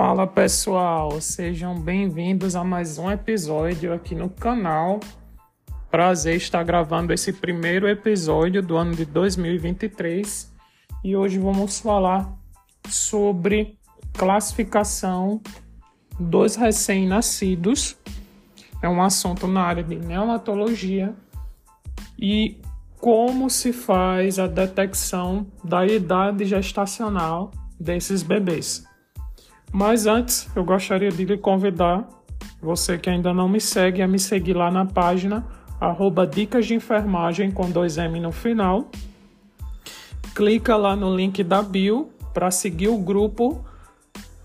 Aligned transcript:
Fala 0.00 0.28
pessoal, 0.28 1.20
sejam 1.20 1.74
bem-vindos 1.74 2.54
a 2.54 2.62
mais 2.62 2.98
um 2.98 3.10
episódio 3.10 3.92
aqui 3.92 4.14
no 4.14 4.30
canal. 4.30 5.00
Prazer 5.90 6.36
estar 6.36 6.62
gravando 6.62 7.12
esse 7.12 7.32
primeiro 7.32 7.88
episódio 7.88 8.62
do 8.62 8.76
ano 8.76 8.94
de 8.94 9.04
2023 9.04 10.52
e 11.02 11.16
hoje 11.16 11.40
vamos 11.40 11.80
falar 11.80 12.32
sobre 12.88 13.76
classificação 14.16 15.42
dos 16.16 16.54
recém-nascidos. 16.54 17.96
É 18.80 18.88
um 18.88 19.02
assunto 19.02 19.48
na 19.48 19.62
área 19.62 19.82
de 19.82 19.96
neonatologia 19.96 21.12
e 22.16 22.60
como 23.00 23.50
se 23.50 23.72
faz 23.72 24.38
a 24.38 24.46
detecção 24.46 25.44
da 25.64 25.84
idade 25.84 26.44
gestacional 26.44 27.50
desses 27.80 28.22
bebês. 28.22 28.86
Mas 29.72 30.06
antes, 30.06 30.48
eu 30.56 30.64
gostaria 30.64 31.10
de 31.10 31.24
lhe 31.24 31.36
convidar, 31.36 32.08
você 32.60 32.98
que 32.98 33.10
ainda 33.10 33.32
não 33.32 33.48
me 33.48 33.60
segue, 33.60 34.02
a 34.02 34.08
me 34.08 34.18
seguir 34.18 34.54
lá 34.54 34.70
na 34.70 34.84
página 34.84 35.44
arroba 35.80 36.26
Dicas 36.26 36.66
de 36.66 36.74
Enfermagem 36.74 37.50
com 37.50 37.70
dois 37.70 37.98
M 37.98 38.18
no 38.20 38.32
final. 38.32 38.90
Clica 40.34 40.76
lá 40.76 40.96
no 40.96 41.14
link 41.14 41.42
da 41.44 41.62
bio 41.62 42.10
para 42.34 42.50
seguir 42.50 42.88
o 42.88 42.98
grupo 42.98 43.64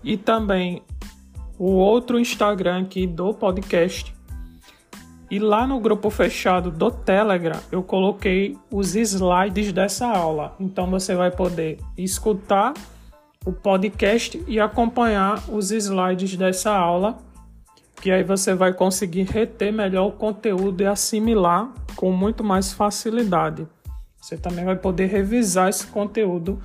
e 0.02 0.16
também 0.16 0.82
o 1.58 1.70
outro 1.72 2.18
Instagram 2.18 2.82
aqui 2.82 3.06
do 3.06 3.32
podcast. 3.32 4.14
E 5.30 5.38
lá 5.38 5.66
no 5.66 5.80
grupo 5.80 6.10
fechado 6.10 6.70
do 6.70 6.90
Telegram 6.90 7.58
eu 7.72 7.82
coloquei 7.82 8.56
os 8.70 8.94
slides 8.94 9.72
dessa 9.72 10.06
aula. 10.06 10.54
Então 10.60 10.88
você 10.88 11.14
vai 11.14 11.30
poder 11.30 11.78
escutar 11.96 12.74
o 13.44 13.52
podcast 13.52 14.42
e 14.46 14.58
acompanhar 14.58 15.42
os 15.50 15.70
slides 15.70 16.36
dessa 16.36 16.72
aula, 16.72 17.18
que 18.00 18.10
aí 18.10 18.24
você 18.24 18.54
vai 18.54 18.72
conseguir 18.72 19.24
reter 19.24 19.72
melhor 19.72 20.06
o 20.06 20.12
conteúdo 20.12 20.82
e 20.82 20.86
assimilar 20.86 21.72
com 21.94 22.10
muito 22.10 22.42
mais 22.42 22.72
facilidade. 22.72 23.66
Você 24.20 24.36
também 24.36 24.64
vai 24.64 24.76
poder 24.76 25.06
revisar 25.06 25.68
esse 25.68 25.86
conteúdo, 25.86 26.58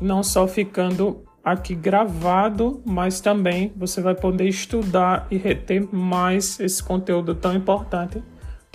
não 0.00 0.22
só 0.22 0.46
ficando 0.48 1.24
aqui 1.44 1.74
gravado, 1.74 2.82
mas 2.84 3.20
também 3.20 3.72
você 3.76 4.00
vai 4.00 4.14
poder 4.14 4.48
estudar 4.48 5.26
e 5.30 5.36
reter 5.36 5.86
mais 5.94 6.58
esse 6.58 6.82
conteúdo 6.82 7.34
tão 7.34 7.54
importante 7.54 8.22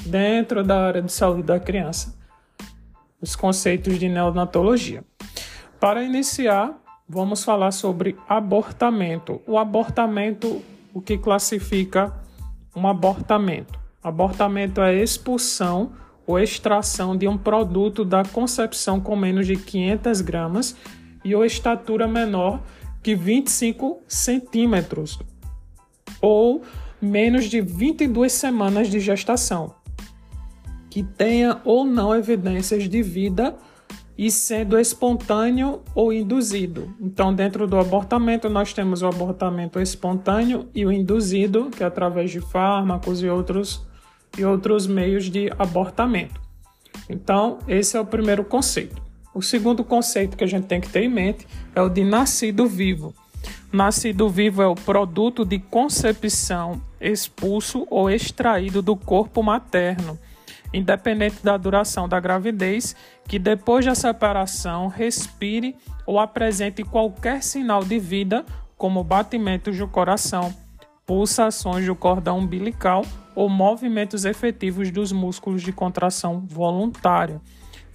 dentro 0.06 0.64
da 0.64 0.86
área 0.86 1.02
de 1.02 1.12
saúde 1.12 1.44
da 1.44 1.60
criança, 1.60 2.16
os 3.22 3.36
conceitos 3.36 4.00
de 4.00 4.08
neonatologia. 4.08 5.04
Para 5.80 6.04
iniciar, 6.04 6.80
vamos 7.10 7.44
falar 7.44 7.72
sobre 7.72 8.16
abortamento. 8.28 9.42
O 9.48 9.58
abortamento, 9.58 10.62
o 10.94 11.02
que 11.02 11.18
classifica 11.18 12.14
um 12.76 12.88
abortamento? 12.88 13.80
Abortamento 14.04 14.80
é 14.80 14.92
a 14.92 14.94
expulsão 14.94 15.92
ou 16.28 16.40
extração 16.40 17.18
de 17.18 17.28
um 17.28 17.36
produto 17.36 18.06
da 18.06 18.24
concepção 18.24 19.02
com 19.02 19.16
menos 19.16 19.48
de 19.48 19.56
500 19.56 20.22
gramas 20.22 20.76
e 21.26 21.36
ou 21.36 21.44
estatura 21.44 22.08
menor 22.08 22.62
que 23.02 23.16
25 23.16 24.04
centímetros 24.08 25.20
ou 26.22 26.62
menos 27.02 27.46
de 27.46 27.62
22 27.62 28.32
semanas 28.32 28.90
de 28.90 29.00
gestação, 29.00 29.74
que 30.90 31.02
tenha 31.02 31.62
ou 31.64 31.86
não 31.86 32.14
evidências 32.14 32.88
de 32.88 33.02
vida 33.02 33.56
e 34.20 34.30
sendo 34.30 34.78
espontâneo 34.78 35.82
ou 35.96 36.12
induzido. 36.12 36.94
Então, 37.00 37.34
dentro 37.34 37.66
do 37.66 37.80
abortamento, 37.80 38.50
nós 38.50 38.74
temos 38.74 39.02
o 39.02 39.08
abortamento 39.08 39.80
espontâneo 39.80 40.68
e 40.76 40.86
o 40.86 40.92
induzido, 40.92 41.70
que 41.70 41.82
é 41.82 41.86
através 41.86 42.30
de 42.30 42.42
fármacos 42.42 43.24
e 43.24 43.30
outros, 43.30 43.82
e 44.38 44.44
outros 44.44 44.86
meios 44.88 45.30
de 45.30 45.50
abortamento. 45.58 46.42
Então, 47.10 47.60
esse 47.66 47.96
é 47.96 48.02
o 48.02 48.06
primeiro 48.06 48.44
conceito. 48.44 49.02
O 49.34 49.42
segundo 49.42 49.86
conceito 49.86 50.36
que 50.36 50.44
a 50.44 50.48
gente 50.48 50.68
tem 50.68 50.82
que 50.82 50.90
ter 50.90 51.04
em 51.04 51.10
mente 51.10 51.48
é 51.74 51.82
o 51.82 51.88
de 51.88 52.04
nascido 52.04 52.68
vivo. 52.68 53.16
Nascido 53.72 54.28
vivo 54.28 54.62
é 54.62 54.68
o 54.68 54.76
produto 54.76 55.46
de 55.46 55.60
concepção 55.60 56.82
expulso 57.00 57.88
ou 57.90 58.10
extraído 58.10 58.82
do 58.82 58.98
corpo 58.98 59.42
materno 59.42 60.20
independente 60.74 61.44
da 61.44 61.58
duração 61.58 62.08
da 62.08 62.20
gravidez, 62.20 62.96
que 63.28 63.40
depois 63.40 63.86
da 63.86 63.96
separação 63.96 64.88
respire 64.88 65.76
ou 66.06 66.20
apresente 66.20 66.84
qualquer 66.84 67.44
sinal 67.44 67.84
de 67.84 68.00
vida, 68.00 68.46
como 68.78 69.04
batimentos 69.04 69.78
do 69.78 69.88
coração, 69.88 70.54
pulsações 71.06 71.86
do 71.86 71.96
cordão 71.96 72.40
umbilical 72.40 73.04
ou 73.36 73.50
movimentos 73.50 74.26
efetivos 74.26 74.92
dos 74.92 75.12
músculos 75.12 75.62
de 75.62 75.72
contração 75.72 76.46
voluntária, 76.48 77.42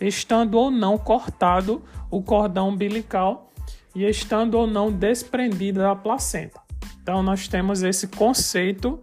estando 0.01 0.59
ou 0.59 0.71
não 0.71 0.99
cortado 0.99 1.83
o 2.11 2.23
cordão 2.23 2.71
umbilical 2.71 3.51
e 3.95 4.05
estando 4.05 4.55
ou 4.55 4.67
não 4.67 4.91
desprendido 4.91 5.81
da 5.81 5.95
placenta. 5.95 6.61
Então, 7.03 7.23
nós 7.23 7.47
temos 7.47 7.83
esse 7.83 8.09
conceito 8.09 9.01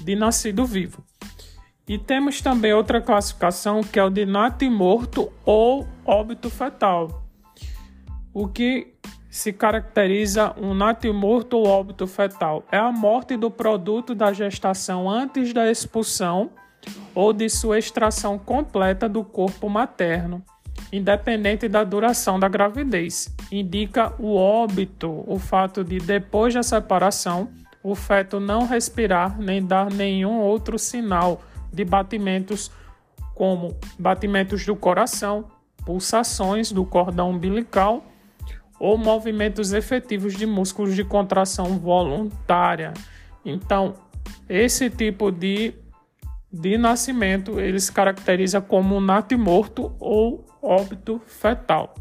de 0.00 0.16
nascido 0.16 0.64
vivo. 0.64 1.04
E 1.88 1.98
temos 1.98 2.40
também 2.40 2.72
outra 2.72 3.00
classificação 3.00 3.80
que 3.82 3.98
é 3.98 4.04
o 4.04 4.10
de 4.10 4.24
natimorto 4.24 5.32
ou 5.44 5.86
óbito 6.04 6.48
fetal. 6.48 7.24
O 8.32 8.46
que 8.46 8.94
se 9.28 9.52
caracteriza 9.52 10.54
um 10.60 10.74
natimorto 10.74 11.56
ou 11.56 11.66
óbito 11.66 12.06
fetal 12.06 12.64
é 12.70 12.76
a 12.76 12.92
morte 12.92 13.36
do 13.36 13.50
produto 13.50 14.14
da 14.14 14.32
gestação 14.32 15.10
antes 15.10 15.52
da 15.52 15.70
expulsão 15.70 16.50
ou 17.14 17.32
de 17.32 17.48
sua 17.48 17.78
extração 17.78 18.38
completa 18.38 19.08
do 19.08 19.24
corpo 19.24 19.68
materno, 19.68 20.42
independente 20.92 21.68
da 21.68 21.82
duração 21.82 22.38
da 22.38 22.48
gravidez. 22.48 23.34
Indica 23.50 24.12
o 24.18 24.34
óbito, 24.36 25.24
o 25.26 25.38
fato 25.38 25.82
de 25.82 25.98
depois 25.98 26.54
da 26.54 26.62
separação 26.62 27.50
o 27.82 27.96
feto 27.96 28.38
não 28.38 28.64
respirar 28.64 29.40
nem 29.40 29.64
dar 29.64 29.90
nenhum 29.90 30.38
outro 30.38 30.78
sinal 30.78 31.42
de 31.72 31.84
batimentos 31.84 32.70
como 33.34 33.76
batimentos 33.98 34.64
do 34.64 34.76
coração, 34.76 35.50
pulsações 35.84 36.70
do 36.70 36.84
cordão 36.84 37.30
umbilical 37.30 38.04
ou 38.78 38.98
movimentos 38.98 39.72
efetivos 39.72 40.34
de 40.36 40.46
músculos 40.46 40.94
de 40.94 41.04
contração 41.04 41.78
voluntária. 41.78 42.92
Então, 43.44 43.94
esse 44.48 44.90
tipo 44.90 45.30
de, 45.30 45.74
de 46.52 46.76
nascimento 46.76 47.58
ele 47.58 47.80
se 47.80 47.90
caracteriza 47.90 48.60
como 48.60 49.00
natimorto 49.00 49.94
ou 49.98 50.44
óbito 50.60 51.20
fetal. 51.26 51.94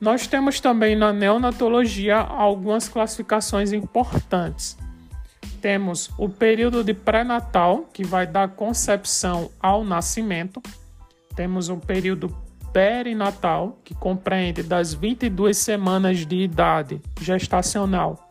Nós 0.00 0.26
temos 0.26 0.60
também 0.60 0.94
na 0.94 1.12
neonatologia 1.12 2.18
algumas 2.18 2.88
classificações 2.88 3.72
importantes 3.72 4.76
temos 5.64 6.10
o 6.18 6.28
período 6.28 6.84
de 6.84 6.92
pré-natal, 6.92 7.88
que 7.90 8.04
vai 8.04 8.26
da 8.26 8.46
concepção 8.46 9.50
ao 9.58 9.82
nascimento. 9.82 10.62
Temos 11.34 11.70
o 11.70 11.78
período 11.78 12.28
perinatal, 12.70 13.78
que 13.82 13.94
compreende 13.94 14.62
das 14.62 14.92
22 14.92 15.56
semanas 15.56 16.26
de 16.26 16.36
idade 16.36 17.00
gestacional 17.18 18.30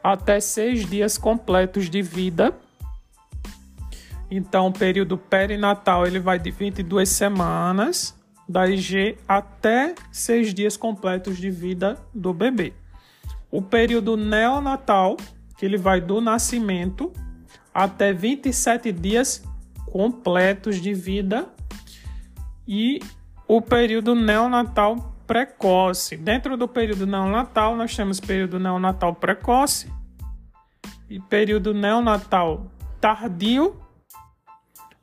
até 0.00 0.38
seis 0.38 0.88
dias 0.88 1.18
completos 1.18 1.90
de 1.90 2.02
vida. 2.02 2.54
Então, 4.30 4.68
o 4.68 4.72
período 4.72 5.18
perinatal 5.18 6.06
ele 6.06 6.20
vai 6.20 6.38
de 6.38 6.52
22 6.52 7.08
semanas 7.08 8.14
da 8.48 8.68
IG 8.68 9.18
até 9.26 9.96
seis 10.12 10.54
dias 10.54 10.76
completos 10.76 11.36
de 11.36 11.50
vida 11.50 11.98
do 12.14 12.32
bebê. 12.32 12.72
O 13.50 13.60
período 13.60 14.16
neonatal 14.16 15.16
que 15.60 15.66
ele 15.66 15.76
vai 15.76 16.00
do 16.00 16.22
nascimento 16.22 17.12
até 17.72 18.14
27 18.14 18.90
dias 18.92 19.44
completos 19.92 20.80
de 20.80 20.94
vida 20.94 21.50
e 22.66 22.98
o 23.46 23.60
período 23.60 24.14
neonatal 24.14 25.14
precoce. 25.26 26.16
Dentro 26.16 26.56
do 26.56 26.66
período 26.66 27.06
neonatal, 27.06 27.76
nós 27.76 27.94
temos 27.94 28.18
período 28.18 28.58
neonatal 28.58 29.14
precoce 29.14 29.92
e 31.10 31.20
período 31.20 31.74
neonatal 31.74 32.72
tardio. 32.98 33.78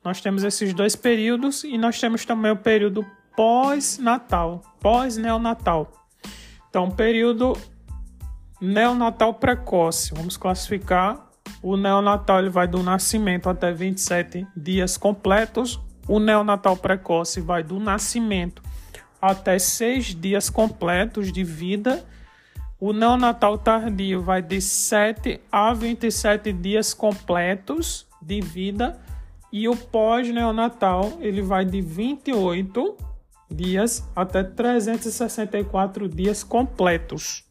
Nós 0.03 0.21
temos 0.21 0.43
esses 0.43 0.73
dois 0.73 0.95
períodos 0.95 1.63
e 1.63 1.77
nós 1.77 1.99
temos 1.99 2.25
também 2.25 2.51
o 2.51 2.57
período 2.57 3.05
pós-natal, 3.35 4.63
pós-neonatal. 4.79 5.91
Então, 6.67 6.89
período 6.89 7.55
Neonatal 8.59 9.35
precoce, 9.35 10.11
vamos 10.15 10.35
classificar. 10.35 11.27
O 11.61 11.77
neonatal 11.77 12.39
ele 12.39 12.49
vai 12.49 12.67
do 12.67 12.81
nascimento 12.81 13.49
até 13.49 13.71
27 13.71 14.47
dias 14.55 14.97
completos. 14.97 15.79
O 16.07 16.19
neonatal 16.19 16.75
precoce 16.75 17.39
vai 17.39 17.61
do 17.61 17.79
nascimento 17.79 18.63
até 19.21 19.59
6 19.59 20.15
dias 20.15 20.49
completos 20.49 21.31
de 21.31 21.43
vida. 21.43 22.03
O 22.79 22.93
neonatal 22.93 23.59
tardio 23.59 24.23
vai 24.23 24.41
de 24.41 24.59
7 24.59 25.39
a 25.51 25.71
27 25.73 26.51
dias 26.51 26.95
completos 26.95 28.07
de 28.19 28.41
vida 28.41 28.99
e 29.51 29.67
o 29.69 29.75
pós-neonatal 29.75 31.19
ele 31.19 31.43
vai 31.43 31.63
de 31.63 31.79
28 31.79 32.97
dias 33.51 34.07
até 34.15 34.43
364 34.43 36.09
dias 36.09 36.43
completos 36.43 37.46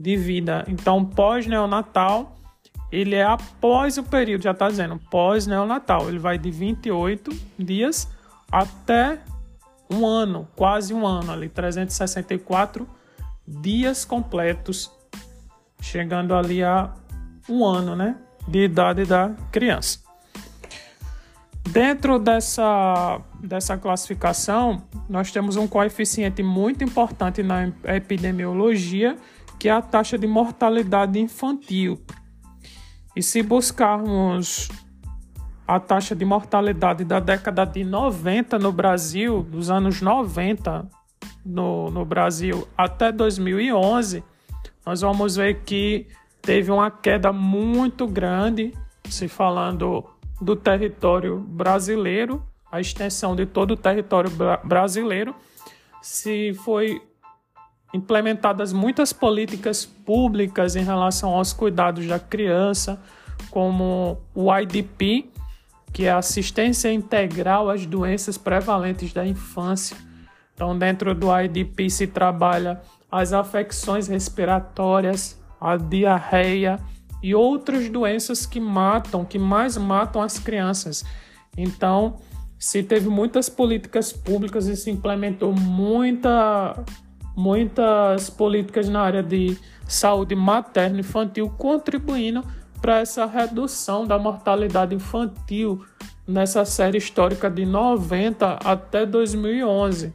de 0.00 0.16
vida. 0.16 0.64
Então, 0.66 1.04
pós-neonatal 1.04 2.36
ele 2.90 3.14
é 3.14 3.22
após 3.22 3.98
o 3.98 4.02
período, 4.02 4.42
já 4.42 4.50
está 4.50 4.68
dizendo, 4.68 4.98
pós-neonatal. 5.10 6.08
Ele 6.08 6.18
vai 6.18 6.36
de 6.36 6.50
28 6.50 7.30
dias 7.58 8.08
até 8.50 9.20
um 9.88 10.04
ano, 10.06 10.48
quase 10.56 10.92
um 10.92 11.06
ano 11.06 11.30
ali, 11.30 11.48
364 11.48 12.88
dias 13.46 14.04
completos, 14.04 14.90
chegando 15.80 16.34
ali 16.34 16.64
a 16.64 16.92
um 17.48 17.64
ano 17.64 17.94
né, 17.94 18.16
de 18.46 18.64
idade 18.64 19.04
da 19.04 19.30
criança. 19.52 20.00
Dentro 21.68 22.18
dessa, 22.18 23.20
dessa 23.40 23.76
classificação, 23.76 24.82
nós 25.08 25.30
temos 25.30 25.54
um 25.56 25.68
coeficiente 25.68 26.42
muito 26.42 26.82
importante 26.82 27.42
na 27.42 27.68
epidemiologia, 27.84 29.16
que 29.60 29.68
é 29.68 29.72
a 29.72 29.82
taxa 29.82 30.16
de 30.16 30.26
mortalidade 30.26 31.20
infantil. 31.20 32.00
E 33.14 33.22
se 33.22 33.42
buscarmos 33.42 34.70
a 35.68 35.78
taxa 35.78 36.16
de 36.16 36.24
mortalidade 36.24 37.04
da 37.04 37.20
década 37.20 37.66
de 37.66 37.84
90 37.84 38.58
no 38.58 38.72
Brasil, 38.72 39.42
dos 39.42 39.70
anos 39.70 40.00
90, 40.00 40.88
no, 41.44 41.90
no 41.90 42.06
Brasil 42.06 42.66
até 42.74 43.12
2011, 43.12 44.24
nós 44.86 45.02
vamos 45.02 45.36
ver 45.36 45.60
que 45.62 46.06
teve 46.40 46.70
uma 46.70 46.90
queda 46.90 47.30
muito 47.30 48.06
grande, 48.06 48.72
se 49.10 49.28
falando 49.28 50.08
do 50.40 50.56
território 50.56 51.38
brasileiro, 51.38 52.42
a 52.72 52.80
extensão 52.80 53.36
de 53.36 53.44
todo 53.44 53.72
o 53.72 53.76
território 53.76 54.30
brasileiro, 54.64 55.34
se 56.00 56.54
foi 56.64 57.02
implementadas 57.92 58.72
muitas 58.72 59.12
políticas 59.12 59.84
públicas 59.84 60.76
em 60.76 60.84
relação 60.84 61.30
aos 61.30 61.52
cuidados 61.52 62.06
da 62.06 62.18
criança, 62.18 63.00
como 63.50 64.18
o 64.34 64.54
IDP, 64.54 65.30
que 65.92 66.04
é 66.04 66.12
assistência 66.12 66.92
integral 66.92 67.68
às 67.68 67.84
doenças 67.84 68.38
prevalentes 68.38 69.12
da 69.12 69.26
infância, 69.26 69.96
então, 70.60 70.78
dentro 70.78 71.14
do 71.14 71.34
IDP 71.34 71.88
se 71.88 72.06
trabalha 72.06 72.82
as 73.10 73.32
afecções 73.32 74.08
respiratórias, 74.08 75.40
a 75.58 75.78
diarreia 75.78 76.78
e 77.22 77.34
outras 77.34 77.88
doenças 77.88 78.44
que 78.44 78.60
matam, 78.60 79.24
que 79.24 79.38
mais 79.38 79.78
matam 79.78 80.20
as 80.20 80.38
crianças. 80.38 81.02
Então, 81.56 82.18
se 82.58 82.82
teve 82.82 83.08
muitas 83.08 83.48
políticas 83.48 84.12
públicas 84.12 84.66
e 84.66 84.76
se 84.76 84.90
implementou 84.90 85.50
muita, 85.50 86.84
muitas 87.40 88.28
políticas 88.28 88.86
na 88.88 89.00
área 89.00 89.22
de 89.22 89.56
saúde 89.88 90.34
materno 90.34 91.00
infantil, 91.00 91.48
contribuindo 91.56 92.44
para 92.82 93.00
essa 93.00 93.24
redução 93.24 94.06
da 94.06 94.18
mortalidade 94.18 94.94
infantil 94.94 95.82
nessa 96.28 96.66
série 96.66 96.98
histórica 96.98 97.48
de 97.48 97.64
90 97.64 98.58
até 98.62 99.06
2011. 99.06 100.12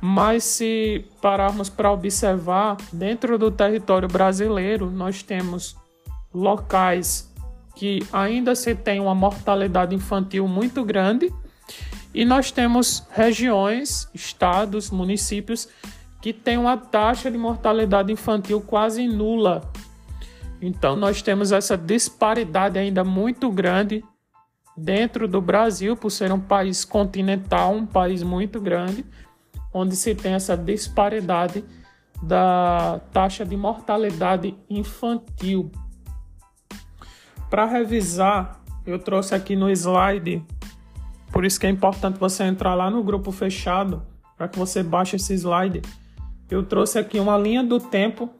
Mas 0.00 0.44
se 0.44 1.06
pararmos 1.22 1.70
para 1.70 1.90
observar, 1.90 2.76
dentro 2.92 3.38
do 3.38 3.50
território 3.50 4.06
brasileiro, 4.06 4.90
nós 4.90 5.22
temos 5.22 5.74
locais 6.32 7.32
que 7.74 8.00
ainda 8.12 8.54
se 8.54 8.74
tem 8.74 9.00
uma 9.00 9.14
mortalidade 9.14 9.94
infantil 9.94 10.46
muito 10.46 10.84
grande 10.84 11.32
e 12.14 12.24
nós 12.24 12.50
temos 12.50 13.06
regiões, 13.10 14.08
estados, 14.14 14.90
municípios 14.90 15.68
que 16.26 16.32
têm 16.32 16.58
uma 16.58 16.76
taxa 16.76 17.30
de 17.30 17.38
mortalidade 17.38 18.12
infantil 18.12 18.60
quase 18.60 19.06
nula. 19.06 19.70
Então 20.60 20.96
nós 20.96 21.22
temos 21.22 21.52
essa 21.52 21.78
disparidade 21.78 22.76
ainda 22.76 23.04
muito 23.04 23.48
grande 23.48 24.02
dentro 24.76 25.28
do 25.28 25.40
Brasil, 25.40 25.96
por 25.96 26.10
ser 26.10 26.32
um 26.32 26.40
país 26.40 26.84
continental, 26.84 27.76
um 27.76 27.86
país 27.86 28.24
muito 28.24 28.60
grande, 28.60 29.06
onde 29.72 29.94
se 29.94 30.16
tem 30.16 30.32
essa 30.32 30.56
disparidade 30.56 31.64
da 32.20 33.00
taxa 33.12 33.46
de 33.46 33.56
mortalidade 33.56 34.56
infantil. 34.68 35.70
Para 37.48 37.66
revisar, 37.66 38.60
eu 38.84 38.98
trouxe 38.98 39.32
aqui 39.32 39.54
no 39.54 39.70
slide, 39.70 40.44
por 41.30 41.44
isso 41.44 41.60
que 41.60 41.68
é 41.68 41.70
importante 41.70 42.18
você 42.18 42.42
entrar 42.42 42.74
lá 42.74 42.90
no 42.90 43.04
grupo 43.04 43.30
fechado 43.30 44.04
para 44.36 44.48
que 44.48 44.58
você 44.58 44.82
baixe 44.82 45.14
esse 45.14 45.32
slide. 45.34 45.82
Eu 46.50 46.62
trouxe 46.62 46.98
aqui 46.98 47.18
uma 47.18 47.36
linha 47.36 47.62
do 47.62 47.80
tempo 47.80 48.30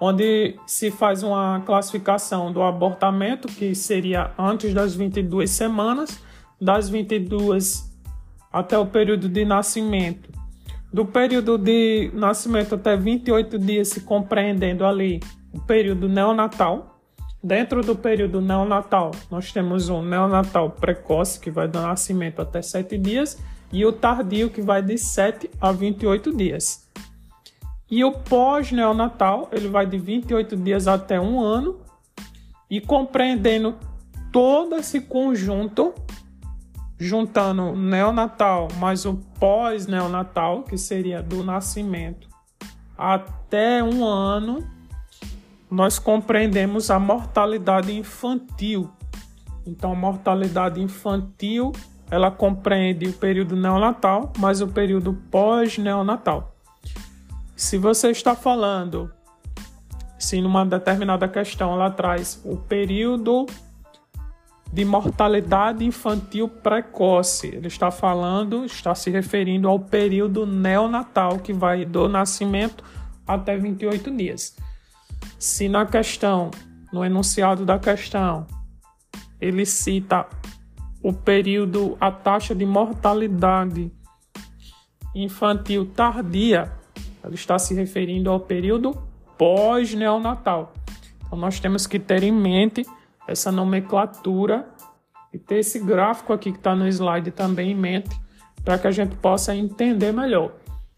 onde 0.00 0.56
se 0.66 0.90
faz 0.90 1.22
uma 1.22 1.60
classificação 1.66 2.52
do 2.52 2.62
abortamento, 2.62 3.48
que 3.48 3.74
seria 3.74 4.32
antes 4.38 4.72
das 4.72 4.94
22 4.94 5.50
semanas, 5.50 6.22
das 6.60 6.88
22 6.88 7.88
até 8.52 8.78
o 8.78 8.86
período 8.86 9.28
de 9.28 9.44
nascimento 9.44 10.38
do 10.92 11.04
período 11.04 11.58
de 11.58 12.10
nascimento 12.14 12.74
até 12.74 12.96
28 12.96 13.58
dias, 13.58 13.88
se 13.88 14.00
compreendendo 14.00 14.84
ali 14.84 15.20
o 15.52 15.60
período 15.60 16.08
neonatal. 16.08 16.98
Dentro 17.42 17.82
do 17.82 17.94
período 17.94 18.40
neonatal, 18.40 19.12
nós 19.30 19.52
temos 19.52 19.88
um 19.88 20.02
neonatal 20.02 20.70
precoce, 20.70 21.38
que 21.38 21.50
vai 21.50 21.68
do 21.68 21.80
nascimento 21.80 22.40
até 22.42 22.60
7 22.60 22.98
dias, 22.98 23.38
e 23.72 23.84
o 23.84 23.92
tardio, 23.92 24.50
que 24.50 24.60
vai 24.60 24.82
de 24.82 24.98
7 24.98 25.48
a 25.60 25.70
28 25.70 26.34
dias. 26.34 26.88
E 27.90 28.04
o 28.04 28.12
pós-neonatal, 28.12 29.48
ele 29.52 29.68
vai 29.68 29.86
de 29.86 29.98
28 29.98 30.56
dias 30.56 30.86
até 30.86 31.20
um 31.20 31.40
ano, 31.40 31.78
e 32.70 32.80
compreendendo 32.80 33.74
todo 34.30 34.76
esse 34.76 35.00
conjunto 35.00 35.94
juntando 36.98 37.74
neonatal 37.74 38.68
mais 38.78 39.06
o 39.06 39.14
pós-neonatal, 39.38 40.64
que 40.64 40.76
seria 40.76 41.22
do 41.22 41.42
nascimento 41.42 42.28
até 42.98 43.82
um 43.82 44.04
ano, 44.04 44.68
nós 45.70 46.00
compreendemos 46.00 46.90
a 46.90 46.98
mortalidade 46.98 47.96
infantil. 47.96 48.90
Então, 49.64 49.92
a 49.92 49.94
mortalidade 49.94 50.80
infantil 50.82 51.72
ela 52.10 52.30
compreende 52.30 53.06
o 53.06 53.12
período 53.12 53.54
neonatal 53.54 54.32
mais 54.38 54.60
o 54.60 54.66
período 54.66 55.12
pós-neonatal. 55.30 56.57
Se 57.58 57.76
você 57.76 58.12
está 58.12 58.36
falando, 58.36 59.12
se 60.16 60.40
numa 60.40 60.64
determinada 60.64 61.26
questão 61.26 61.74
lá 61.74 61.86
atrás, 61.86 62.40
o 62.44 62.56
período 62.56 63.46
de 64.72 64.84
mortalidade 64.84 65.84
infantil 65.84 66.48
precoce. 66.48 67.48
Ele 67.48 67.66
está 67.66 67.90
falando, 67.90 68.64
está 68.64 68.94
se 68.94 69.10
referindo 69.10 69.68
ao 69.68 69.80
período 69.80 70.46
neonatal, 70.46 71.40
que 71.40 71.52
vai 71.52 71.84
do 71.84 72.08
nascimento 72.08 72.84
até 73.26 73.56
28 73.56 74.08
dias. 74.12 74.56
Se 75.36 75.68
na 75.68 75.84
questão, 75.84 76.52
no 76.92 77.04
enunciado 77.04 77.66
da 77.66 77.76
questão, 77.76 78.46
ele 79.40 79.66
cita 79.66 80.28
o 81.02 81.12
período, 81.12 81.98
a 82.00 82.12
taxa 82.12 82.54
de 82.54 82.64
mortalidade 82.64 83.90
infantil 85.12 85.86
tardia, 85.86 86.77
ele 87.28 87.36
está 87.36 87.58
se 87.58 87.74
referindo 87.74 88.30
ao 88.30 88.40
período 88.40 88.96
pós-neonatal. 89.36 90.72
Então 91.24 91.38
nós 91.38 91.60
temos 91.60 91.86
que 91.86 91.98
ter 91.98 92.22
em 92.22 92.32
mente 92.32 92.84
essa 93.26 93.52
nomenclatura 93.52 94.68
e 95.32 95.38
ter 95.38 95.58
esse 95.58 95.78
gráfico 95.78 96.32
aqui 96.32 96.50
que 96.50 96.58
está 96.58 96.74
no 96.74 96.88
slide 96.88 97.30
também 97.30 97.72
em 97.72 97.74
mente 97.74 98.18
para 98.64 98.78
que 98.78 98.86
a 98.86 98.90
gente 98.90 99.14
possa 99.16 99.54
entender 99.54 100.12
melhor. 100.12 100.52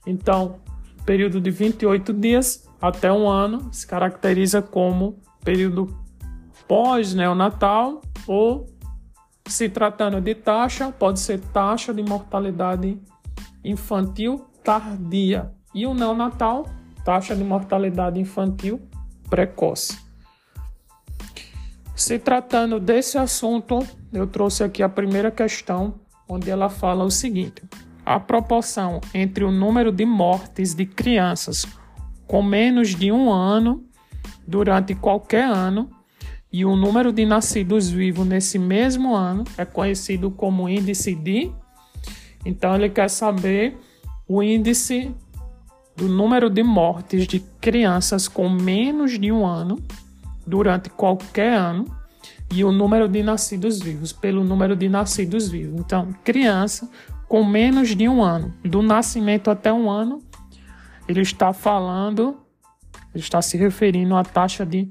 Então, 0.06 0.60
período 1.04 1.40
de 1.40 1.50
28 1.50 2.12
dias 2.12 2.68
até 2.80 3.12
um 3.12 3.28
ano 3.28 3.68
se 3.72 3.86
caracteriza 3.86 4.62
como 4.62 5.18
período 5.44 5.98
pós-neonatal 6.68 8.00
ou, 8.26 8.66
se 9.46 9.68
tratando 9.68 10.20
de 10.20 10.34
taxa, 10.36 10.92
pode 10.92 11.18
ser 11.18 11.40
taxa 11.40 11.92
de 11.92 12.02
mortalidade 12.02 13.00
infantil 13.64 14.46
tardia. 14.62 15.52
E 15.74 15.86
o 15.86 15.94
neonatal, 15.94 16.66
taxa 17.04 17.34
de 17.34 17.44
mortalidade 17.44 18.18
infantil 18.18 18.80
precoce. 19.28 19.98
Se 21.94 22.18
tratando 22.18 22.80
desse 22.80 23.18
assunto, 23.18 23.78
eu 24.12 24.26
trouxe 24.26 24.64
aqui 24.64 24.82
a 24.82 24.88
primeira 24.88 25.30
questão, 25.30 25.94
onde 26.28 26.50
ela 26.50 26.68
fala 26.68 27.04
o 27.04 27.10
seguinte: 27.10 27.62
a 28.04 28.18
proporção 28.18 29.00
entre 29.14 29.44
o 29.44 29.50
número 29.50 29.92
de 29.92 30.04
mortes 30.04 30.74
de 30.74 30.86
crianças 30.86 31.66
com 32.26 32.42
menos 32.42 32.94
de 32.94 33.10
um 33.10 33.30
ano 33.32 33.84
durante 34.46 34.94
qualquer 34.94 35.44
ano 35.44 35.90
e 36.52 36.64
o 36.64 36.76
número 36.76 37.12
de 37.12 37.26
nascidos 37.26 37.90
vivos 37.90 38.26
nesse 38.26 38.58
mesmo 38.58 39.14
ano 39.14 39.42
é 39.58 39.64
conhecido 39.64 40.30
como 40.30 40.68
índice 40.68 41.12
de. 41.14 41.52
Então 42.44 42.74
ele 42.76 42.88
quer 42.88 43.10
saber 43.10 43.76
o 44.28 44.42
índice 44.42 45.12
do 46.00 46.08
número 46.08 46.48
de 46.48 46.62
mortes 46.62 47.26
de 47.26 47.40
crianças 47.60 48.26
com 48.26 48.48
menos 48.48 49.18
de 49.18 49.30
um 49.30 49.46
ano 49.46 49.78
durante 50.46 50.88
qualquer 50.88 51.52
ano 51.52 51.84
e 52.50 52.64
o 52.64 52.72
número 52.72 53.06
de 53.06 53.22
nascidos 53.22 53.80
vivos 53.80 54.10
pelo 54.10 54.42
número 54.42 54.74
de 54.74 54.88
nascidos 54.88 55.50
vivos. 55.50 55.78
Então, 55.78 56.14
criança 56.24 56.88
com 57.28 57.44
menos 57.44 57.94
de 57.94 58.08
um 58.08 58.22
ano, 58.22 58.54
do 58.64 58.80
nascimento 58.80 59.50
até 59.50 59.70
um 59.70 59.90
ano, 59.90 60.22
ele 61.06 61.20
está 61.20 61.52
falando, 61.52 62.38
ele 63.14 63.22
está 63.22 63.42
se 63.42 63.58
referindo 63.58 64.16
à 64.16 64.24
taxa 64.24 64.64
de 64.64 64.88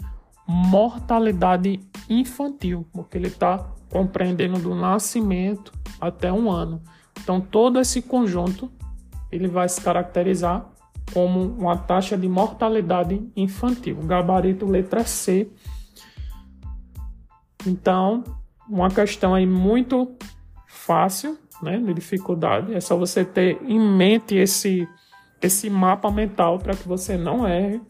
mortalidade 0.48 1.80
infantil, 2.08 2.86
porque 2.94 3.18
ele 3.18 3.30
está 3.30 3.66
compreendendo 3.90 4.60
do 4.60 4.76
nascimento 4.76 5.74
até 6.00 6.32
um 6.32 6.52
ano. 6.52 6.80
Então, 7.20 7.42
todo 7.42 7.80
esse 7.80 8.00
conjunto 8.00 8.72
ele 9.32 9.48
vai 9.48 9.68
se 9.68 9.82
caracterizar 9.82 10.70
como 11.14 11.42
uma 11.42 11.78
taxa 11.78 12.18
de 12.18 12.28
mortalidade 12.28 13.22
infantil. 13.36 13.96
Gabarito 14.04 14.66
letra 14.66 15.04
C. 15.04 15.50
Então, 17.66 18.24
uma 18.68 18.90
questão 18.90 19.34
aí 19.34 19.46
muito 19.46 20.16
fácil, 20.68 21.38
né, 21.62 21.78
de 21.78 21.94
dificuldade. 21.94 22.74
É 22.74 22.80
só 22.80 22.96
você 22.96 23.26
ter 23.26 23.62
em 23.64 23.80
mente 23.80 24.36
esse 24.36 24.88
esse 25.42 25.70
mapa 25.70 26.12
mental 26.12 26.60
para 26.60 26.76
que 26.76 26.86
você 26.86 27.18
não 27.18 27.48
erre 27.48 27.82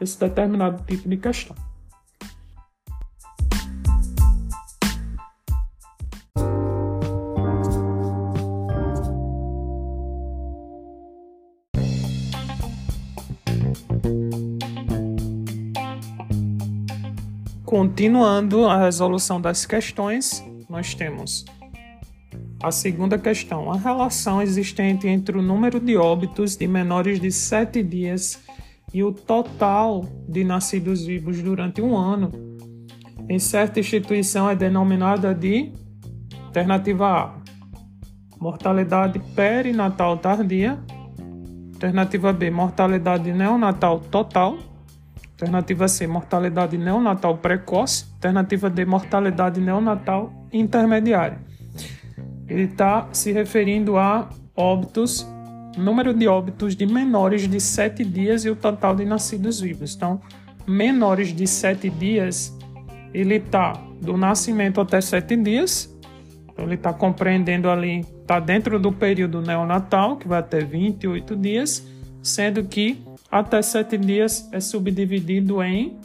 esse 0.00 0.18
determinado 0.18 0.82
tipo 0.84 1.06
de 1.08 1.18
questão. 1.18 1.54
Continuando 17.96 18.66
a 18.66 18.76
resolução 18.76 19.40
das 19.40 19.64
questões, 19.64 20.44
nós 20.68 20.94
temos 20.94 21.46
a 22.62 22.70
segunda 22.70 23.18
questão: 23.18 23.72
a 23.72 23.76
relação 23.78 24.42
existente 24.42 25.08
entre 25.08 25.38
o 25.38 25.40
número 25.40 25.80
de 25.80 25.96
óbitos 25.96 26.56
de 26.56 26.68
menores 26.68 27.18
de 27.18 27.32
7 27.32 27.82
dias 27.82 28.38
e 28.92 29.02
o 29.02 29.12
total 29.12 30.04
de 30.28 30.44
nascidos 30.44 31.06
vivos 31.06 31.40
durante 31.40 31.80
um 31.80 31.96
ano 31.96 32.32
em 33.30 33.38
certa 33.38 33.80
instituição 33.80 34.50
é 34.50 34.54
denominada 34.54 35.34
de 35.34 35.72
alternativa 36.48 37.06
A, 37.06 37.34
mortalidade 38.38 39.18
perinatal 39.34 40.18
tardia, 40.18 40.78
alternativa 41.72 42.30
B, 42.30 42.50
mortalidade 42.50 43.32
neonatal 43.32 44.00
total 44.00 44.75
Alternativa 45.38 45.86
C, 45.86 46.06
mortalidade 46.06 46.78
neonatal 46.78 47.36
precoce. 47.36 48.06
Alternativa 48.14 48.70
D, 48.70 48.86
mortalidade 48.86 49.60
neonatal 49.60 50.32
intermediária. 50.50 51.38
Ele 52.48 52.62
está 52.62 53.06
se 53.12 53.32
referindo 53.32 53.98
a 53.98 54.30
óbitos, 54.56 55.26
número 55.76 56.14
de 56.14 56.26
óbitos 56.26 56.74
de 56.74 56.86
menores 56.86 57.46
de 57.46 57.60
7 57.60 58.02
dias 58.02 58.46
e 58.46 58.50
o 58.50 58.56
total 58.56 58.96
de 58.96 59.04
nascidos 59.04 59.60
vivos. 59.60 59.94
Então, 59.94 60.22
menores 60.66 61.34
de 61.34 61.46
7 61.46 61.90
dias, 61.90 62.56
ele 63.12 63.34
está 63.34 63.74
do 64.00 64.16
nascimento 64.16 64.80
até 64.80 65.02
7 65.02 65.36
dias. 65.36 65.94
Então, 66.50 66.64
ele 66.64 66.76
está 66.76 66.94
compreendendo 66.94 67.68
ali, 67.68 68.00
está 68.22 68.40
dentro 68.40 68.80
do 68.80 68.90
período 68.90 69.42
neonatal, 69.42 70.16
que 70.16 70.26
vai 70.26 70.38
até 70.38 70.60
28 70.60 71.36
dias, 71.36 71.86
sendo 72.22 72.64
que 72.64 73.04
até 73.30 73.60
sete 73.62 73.96
dias 73.98 74.48
é 74.52 74.60
subdividido 74.60 75.62
em 75.62 75.98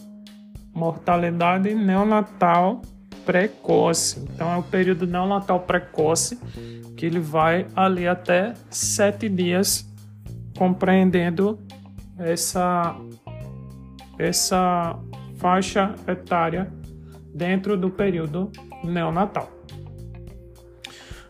mortalidade 0.74 1.74
neonatal 1.76 2.82
precoce. 3.26 4.20
Então 4.34 4.52
é 4.52 4.58
o 4.58 4.64
período 4.64 5.06
neonatal 5.06 5.60
precoce 5.62 6.38
que 6.98 7.06
ele 7.06 7.20
vai 7.20 7.66
ali 7.76 8.08
até 8.08 8.54
sete 8.70 9.30
dias, 9.30 9.90
compreendendo 10.58 11.60
essa 12.18 12.96
essa 14.20 15.00
faixa 15.38 15.96
etária 16.08 16.72
dentro 17.34 17.76
do 17.76 17.90
período 17.90 18.52
neonatal. 18.84 19.50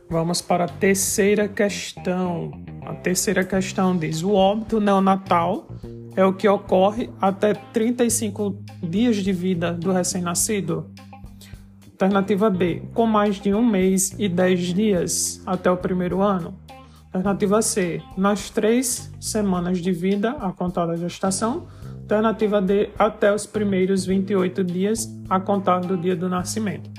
Vamos 0.09 0.41
para 0.41 0.65
a 0.65 0.67
terceira 0.67 1.47
questão. 1.47 2.51
A 2.85 2.93
terceira 2.95 3.43
questão 3.43 3.95
diz: 3.95 4.23
o 4.23 4.33
óbito 4.33 4.79
neonatal 4.79 5.67
é 6.15 6.25
o 6.25 6.33
que 6.33 6.47
ocorre 6.47 7.09
até 7.21 7.53
35 7.53 8.57
dias 8.81 9.17
de 9.17 9.31
vida 9.31 9.73
do 9.73 9.91
recém-nascido? 9.91 10.89
Alternativa 11.91 12.49
B, 12.49 12.81
com 12.95 13.05
mais 13.05 13.39
de 13.39 13.53
um 13.53 13.63
mês 13.63 14.15
e 14.17 14.27
10 14.27 14.59
dias 14.73 15.41
até 15.45 15.69
o 15.69 15.77
primeiro 15.77 16.21
ano. 16.21 16.57
Alternativa 17.13 17.61
C, 17.61 18.01
nas 18.17 18.49
três 18.49 19.11
semanas 19.19 19.79
de 19.79 19.91
vida 19.91 20.31
a 20.31 20.51
contar 20.51 20.87
da 20.87 20.95
gestação. 20.95 21.67
Alternativa 22.01 22.61
D, 22.61 22.89
até 22.97 23.33
os 23.33 23.45
primeiros 23.45 24.05
28 24.05 24.63
dias 24.63 25.07
a 25.29 25.39
contar 25.39 25.81
do 25.81 25.95
dia 25.95 26.15
do 26.15 26.27
nascimento. 26.27 26.89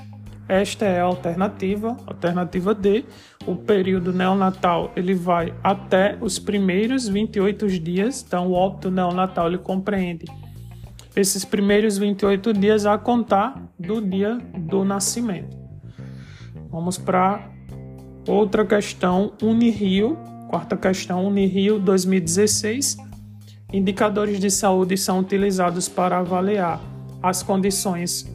Esta 0.52 0.84
é 0.84 1.00
a 1.00 1.04
alternativa, 1.04 1.96
alternativa 2.06 2.74
D. 2.74 3.06
O 3.46 3.56
período 3.56 4.12
neonatal 4.12 4.92
ele 4.94 5.14
vai 5.14 5.54
até 5.64 6.18
os 6.20 6.38
primeiros 6.38 7.08
28 7.08 7.66
dias, 7.80 8.22
então 8.22 8.48
o 8.48 8.52
óbito 8.52 8.90
neonatal 8.90 9.48
ele 9.48 9.56
compreende 9.56 10.26
esses 11.16 11.42
primeiros 11.42 11.96
28 11.96 12.52
dias 12.52 12.84
a 12.84 12.98
contar 12.98 13.66
do 13.78 14.02
dia 14.02 14.36
do 14.54 14.84
nascimento. 14.84 15.56
Vamos 16.70 16.98
para 16.98 17.50
outra 18.28 18.66
questão, 18.66 19.32
Unirio, 19.42 20.18
quarta 20.50 20.76
questão, 20.76 21.26
Unirio 21.26 21.78
2016. 21.78 22.98
Indicadores 23.72 24.38
de 24.38 24.50
saúde 24.50 24.98
são 24.98 25.20
utilizados 25.20 25.88
para 25.88 26.18
avaliar 26.18 26.78
as 27.22 27.42
condições 27.42 28.30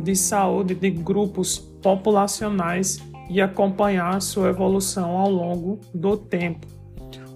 de 0.00 0.14
saúde 0.14 0.74
de 0.74 0.90
grupos 0.90 1.58
populacionais 1.58 3.00
e 3.28 3.40
acompanhar 3.40 4.20
sua 4.20 4.50
evolução 4.50 5.16
ao 5.16 5.30
longo 5.30 5.80
do 5.94 6.16
tempo. 6.16 6.66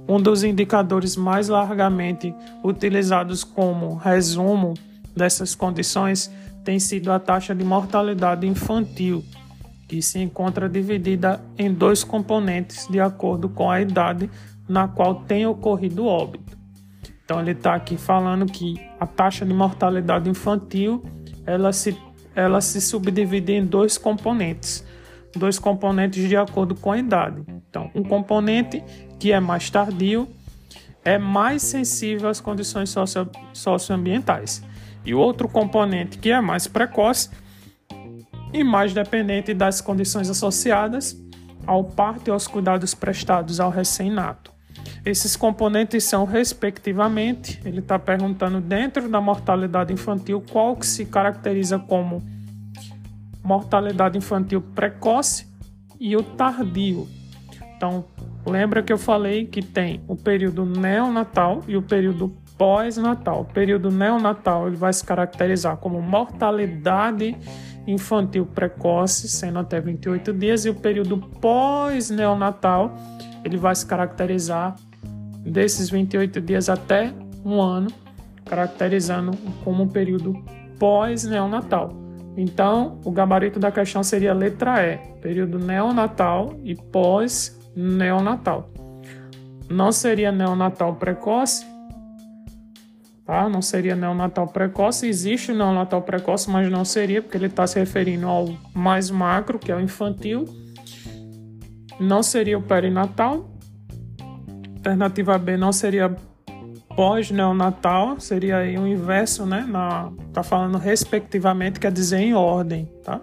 Um 0.09 0.21
dos 0.21 0.45
indicadores 0.45 1.17
mais 1.17 1.49
largamente 1.49 2.33
utilizados 2.63 3.43
como 3.43 3.97
resumo 3.97 4.75
dessas 5.17 5.55
condições 5.55 6.31
tem 6.65 6.79
sido 6.79 7.11
a 7.11 7.19
taxa 7.19 7.55
de 7.55 7.65
mortalidade 7.65 8.47
infantil, 8.47 9.25
que 9.89 10.03
se 10.03 10.19
encontra 10.19 10.69
dividida 10.69 11.41
em 11.57 11.73
dois 11.73 12.05
componentes 12.05 12.87
de 12.89 13.01
acordo 13.01 13.49
com 13.49 13.71
a 13.71 13.81
idade 13.81 14.31
na 14.69 14.87
qual 14.87 15.17
tem 15.23 15.47
ocorrido 15.47 16.05
o 16.05 16.07
óbito. 16.07 16.57
Então 17.25 17.41
ele 17.41 17.53
está 17.53 17.75
aqui 17.75 17.97
falando 17.97 18.47
que 18.47 18.81
a 19.01 19.07
taxa 19.07 19.45
de 19.45 19.53
mortalidade 19.53 20.29
infantil 20.29 21.05
ela 21.45 21.73
se 21.73 21.97
ela 22.37 22.61
se 22.61 22.81
subdivide 22.81 23.55
em 23.55 23.65
dois 23.65 23.97
componentes, 23.97 24.85
dois 25.35 25.59
componentes 25.59 26.29
de 26.29 26.37
acordo 26.37 26.75
com 26.75 26.93
a 26.93 26.99
idade. 26.99 27.43
Então, 27.49 27.91
um 27.95 28.03
componente 28.03 28.85
que 29.19 29.33
é 29.33 29.41
mais 29.41 29.71
tardio 29.71 30.29
é 31.03 31.19
mais 31.19 31.63
sensível 31.63 32.29
às 32.29 32.41
condições 32.41 32.91
socio 32.91 33.29
socioambientais, 33.53 34.63
e 35.05 35.15
o 35.15 35.19
outro 35.19 35.49
componente 35.49 36.19
que 36.19 36.31
é 36.31 36.41
mais 36.41 36.67
precoce 36.67 37.31
e 38.53 38.63
mais 38.63 38.93
dependente 38.93 39.55
das 39.55 39.81
condições 39.81 40.29
associadas 40.29 41.17
ao 41.67 41.83
parto 41.85 42.29
e 42.29 42.31
aos 42.31 42.47
cuidados 42.47 42.95
prestados 42.95 43.61
ao 43.61 43.71
recém-nato. 43.71 44.56
Esses 45.05 45.37
componentes 45.37 46.05
são, 46.05 46.25
respectivamente, 46.25 47.61
ele 47.65 47.81
está 47.81 47.99
perguntando 47.99 48.61
dentro 48.61 49.09
da 49.09 49.21
mortalidade 49.21 49.93
infantil 49.93 50.43
qual 50.51 50.77
que 50.77 50.87
se 50.87 51.05
caracteriza 51.05 51.79
como 51.79 52.23
mortalidade 53.43 54.19
infantil 54.19 54.61
precoce 54.61 55.47
e 56.01 56.17
o 56.17 56.23
tardio. 56.23 57.07
Então, 57.77 58.05
lembra 58.45 58.83
que 58.83 58.93
eu 58.93 58.99
falei 58.99 59.47
que 59.47 59.63
tem 59.63 60.03
o 60.09 60.17
período 60.17 60.65
neonatal 60.65 61.63
e 61.69 61.77
o 61.77 61.83
período 61.83 62.35
pós-natal. 62.59 63.43
O 63.43 63.45
período 63.45 63.91
neonatal 63.91 64.67
ele 64.67 64.77
vai 64.77 64.93
se 64.93 65.05
caracterizar 65.05 65.77
como 65.77 66.01
mortalidade 66.01 67.37
infantil 67.87 68.47
precoce, 68.47 69.29
sendo 69.29 69.59
até 69.59 69.81
28 69.81 70.33
dias, 70.33 70.65
e 70.65 70.71
o 70.71 70.75
período 70.75 71.19
pós-neonatal 71.19 72.95
ele 73.47 73.57
vai 73.57 73.75
se 73.75 73.87
caracterizar 73.87 74.75
desses 75.39 75.89
28 75.89 76.41
dias 76.41 76.69
até 76.69 77.13
um 77.45 77.63
ano, 77.63 77.89
caracterizando 78.45 79.31
como 79.63 79.85
um 79.85 79.89
período 79.89 80.35
pós-neonatal. 80.81 81.93
Então, 82.37 83.01
o 83.05 83.11
gabarito 83.13 83.61
da 83.61 83.71
questão 83.71 84.03
seria 84.03 84.35
letra 84.35 84.85
E, 84.85 84.99
período 85.23 85.61
neonatal 85.61 86.59
e 86.65 86.75
pós-neonatal. 86.75 88.69
Não 89.71 89.93
seria 89.93 90.33
neonatal 90.33 90.97
precoce, 90.97 91.65
tá? 93.25 93.49
Não 93.49 93.63
seria 93.63 93.95
neonatal 93.95 94.49
precoce. 94.49 95.07
Existe 95.07 95.53
o 95.53 95.55
neonatal 95.55 96.03
precoce, 96.03 96.51
mas 96.51 96.69
não 96.69 96.85
seria, 96.85 97.23
porque 97.23 97.37
ele 97.37 97.47
está 97.47 97.65
se 97.67 97.79
referindo 97.79 98.27
ao 98.27 98.49
mais 98.75 99.09
macro, 99.09 99.59
que 99.59 99.71
é 99.71 99.77
o 99.77 99.81
infantil. 99.81 100.45
Não 101.99 102.23
seria 102.23 102.59
o 102.59 102.63
perinatal. 102.63 103.51
Alternativa 104.77 105.37
B 105.39 105.57
não 105.57 105.73
seria 105.73 106.15
pós-neonatal, 106.97 108.19
seria 108.19 108.59
aí 108.59 108.79
o 108.79 108.87
inverso, 108.87 109.45
né? 109.45 109.67
Na, 109.69 110.11
tá 110.33 110.43
falando 110.43 110.79
respectivamente, 110.79 111.79
quer 111.79 111.93
dizer 111.93 112.19
em 112.19 112.35
ordem, 112.35 112.91
tá? 113.05 113.21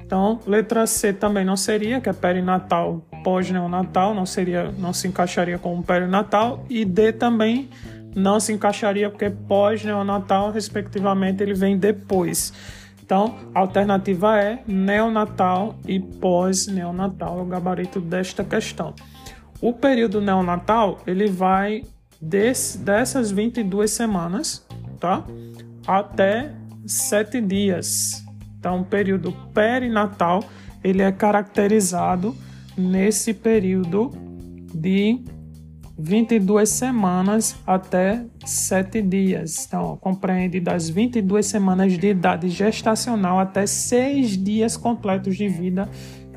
Então, 0.00 0.40
letra 0.46 0.86
C 0.86 1.12
também 1.12 1.44
não 1.44 1.56
seria, 1.56 2.00
que 2.00 2.08
é 2.08 2.12
perinatal, 2.12 3.06
pós-neonatal, 3.22 4.14
não 4.14 4.24
seria, 4.24 4.72
não 4.78 4.92
se 4.92 5.08
encaixaria 5.08 5.58
como 5.58 5.82
perinatal, 5.82 6.64
e 6.70 6.84
D 6.84 7.12
também 7.12 7.68
não 8.14 8.40
se 8.40 8.52
encaixaria 8.52 9.10
porque 9.10 9.28
pós-neonatal, 9.28 10.50
respectivamente, 10.50 11.42
ele 11.42 11.54
vem 11.54 11.76
depois. 11.76 12.52
Então, 13.08 13.38
a 13.54 13.60
alternativa 13.60 14.38
é 14.38 14.62
neonatal 14.66 15.78
e 15.86 15.98
pós-neonatal, 15.98 17.38
é 17.38 17.42
o 17.42 17.46
gabarito 17.46 18.02
desta 18.02 18.44
questão. 18.44 18.94
O 19.62 19.72
período 19.72 20.20
neonatal, 20.20 20.98
ele 21.06 21.26
vai 21.26 21.84
desse, 22.20 22.76
dessas 22.76 23.30
22 23.30 23.90
semanas, 23.90 24.62
tá? 25.00 25.24
Até 25.86 26.52
7 26.86 27.40
dias. 27.40 28.22
Então, 28.58 28.82
o 28.82 28.84
período 28.84 29.32
perinatal, 29.54 30.44
ele 30.84 31.00
é 31.00 31.10
caracterizado 31.10 32.36
nesse 32.76 33.32
período 33.32 34.10
de 34.74 35.24
22 35.98 36.68
semanas 36.68 37.56
até 37.66 38.24
7 38.44 39.02
dias. 39.02 39.66
Então, 39.66 39.96
compreende 39.96 40.60
das 40.60 40.88
22 40.88 41.44
semanas 41.44 41.98
de 41.98 42.06
idade 42.06 42.48
gestacional 42.48 43.38
até 43.38 43.66
6 43.66 44.42
dias 44.42 44.76
completos 44.76 45.36
de 45.36 45.48
vida. 45.48 45.88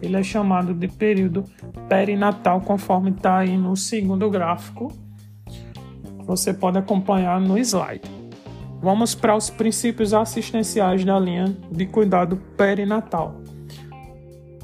Ele 0.02 0.18
é 0.18 0.24
chamado 0.24 0.74
de 0.74 0.88
período 0.88 1.46
perinatal, 1.88 2.62
conforme 2.62 3.12
está 3.12 3.38
aí 3.38 3.56
no 3.56 3.78
segundo 3.78 4.30
gráfico 4.30 4.92
você 6.32 6.54
pode 6.54 6.78
acompanhar 6.78 7.40
no 7.40 7.58
slide. 7.58 8.02
Vamos 8.82 9.14
para 9.14 9.36
os 9.36 9.50
princípios 9.50 10.14
assistenciais 10.14 11.04
da 11.06 11.20
linha 11.20 11.56
de 11.72 11.86
cuidado 11.86 12.38
perinatal. 12.58 13.41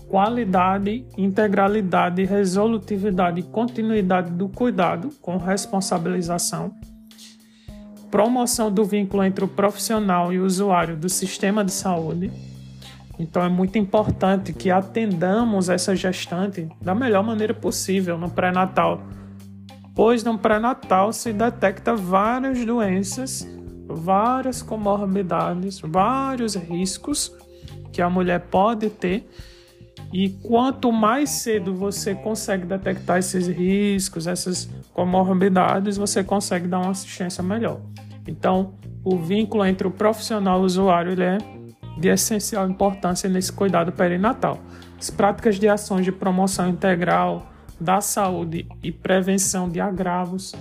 Qualidade, 0.08 1.06
integralidade, 1.18 2.24
resolutividade 2.24 3.42
e 3.42 3.44
continuidade 3.44 4.32
do 4.32 4.48
cuidado 4.48 5.10
com 5.22 5.38
responsabilização. 5.38 6.74
Promoção 8.10 8.72
do 8.72 8.86
vínculo 8.86 9.24
entre 9.24 9.44
o 9.44 9.48
profissional 9.48 10.32
e 10.32 10.40
o 10.40 10.46
usuário 10.46 10.96
do 10.96 11.10
sistema 11.10 11.64
de 11.64 11.72
saúde. 11.72 12.32
Então 13.20 13.44
é 13.44 13.50
muito 13.50 13.78
importante 13.78 14.54
que 14.54 14.72
atendamos 14.72 15.70
essa 15.70 15.96
gestante 15.96 16.70
da 16.82 16.96
melhor 16.96 17.24
maneira 17.24 17.54
possível 17.54 18.18
no 18.18 18.30
pré-natal 18.30 19.02
pois 19.98 20.24
no 20.24 20.38
pré-natal 20.38 21.12
se 21.12 21.34
detecta 21.34 21.96
várias 21.96 22.64
doenças, 22.64 23.48
várias 23.88 24.62
comorbidades, 24.62 25.80
vários 25.80 26.54
riscos 26.56 27.36
que 27.92 28.00
a 28.00 28.08
mulher 28.08 28.42
pode 28.42 28.92
ter. 28.92 29.28
E 30.12 30.30
quanto 30.30 30.92
mais 30.92 31.30
cedo 31.30 31.74
você 31.74 32.16
consegue 32.16 32.66
detectar 32.66 33.18
esses 33.18 33.48
riscos, 33.48 34.28
essas 34.28 34.70
comorbidades, 34.94 35.98
você 35.98 36.24
consegue 36.24 36.68
dar 36.68 36.80
uma 36.80 36.92
assistência 36.92 37.44
melhor. 37.44 37.80
Então, 38.28 38.74
o 39.04 39.18
vínculo 39.18 39.66
entre 39.66 39.88
o 39.88 39.92
profissional 39.92 40.60
e 40.60 40.62
o 40.64 40.66
usuário 40.66 41.12
ele 41.12 41.24
é 41.24 41.38
de 41.98 42.10
essencial 42.10 42.70
importância 42.70 43.30
nesse 43.30 43.52
cuidado 43.52 43.92
perinatal. 43.92 44.60
As 45.00 45.10
práticas 45.10 45.60
de 45.60 45.68
ações 45.68 46.06
de 46.06 46.12
promoção 46.12 46.70
integral, 46.70 47.52
da 47.80 48.02
saúde 48.02 48.68
e 48.84 48.92
prevenção 48.92 49.70
de 49.70 49.80
agravos, 49.80 50.54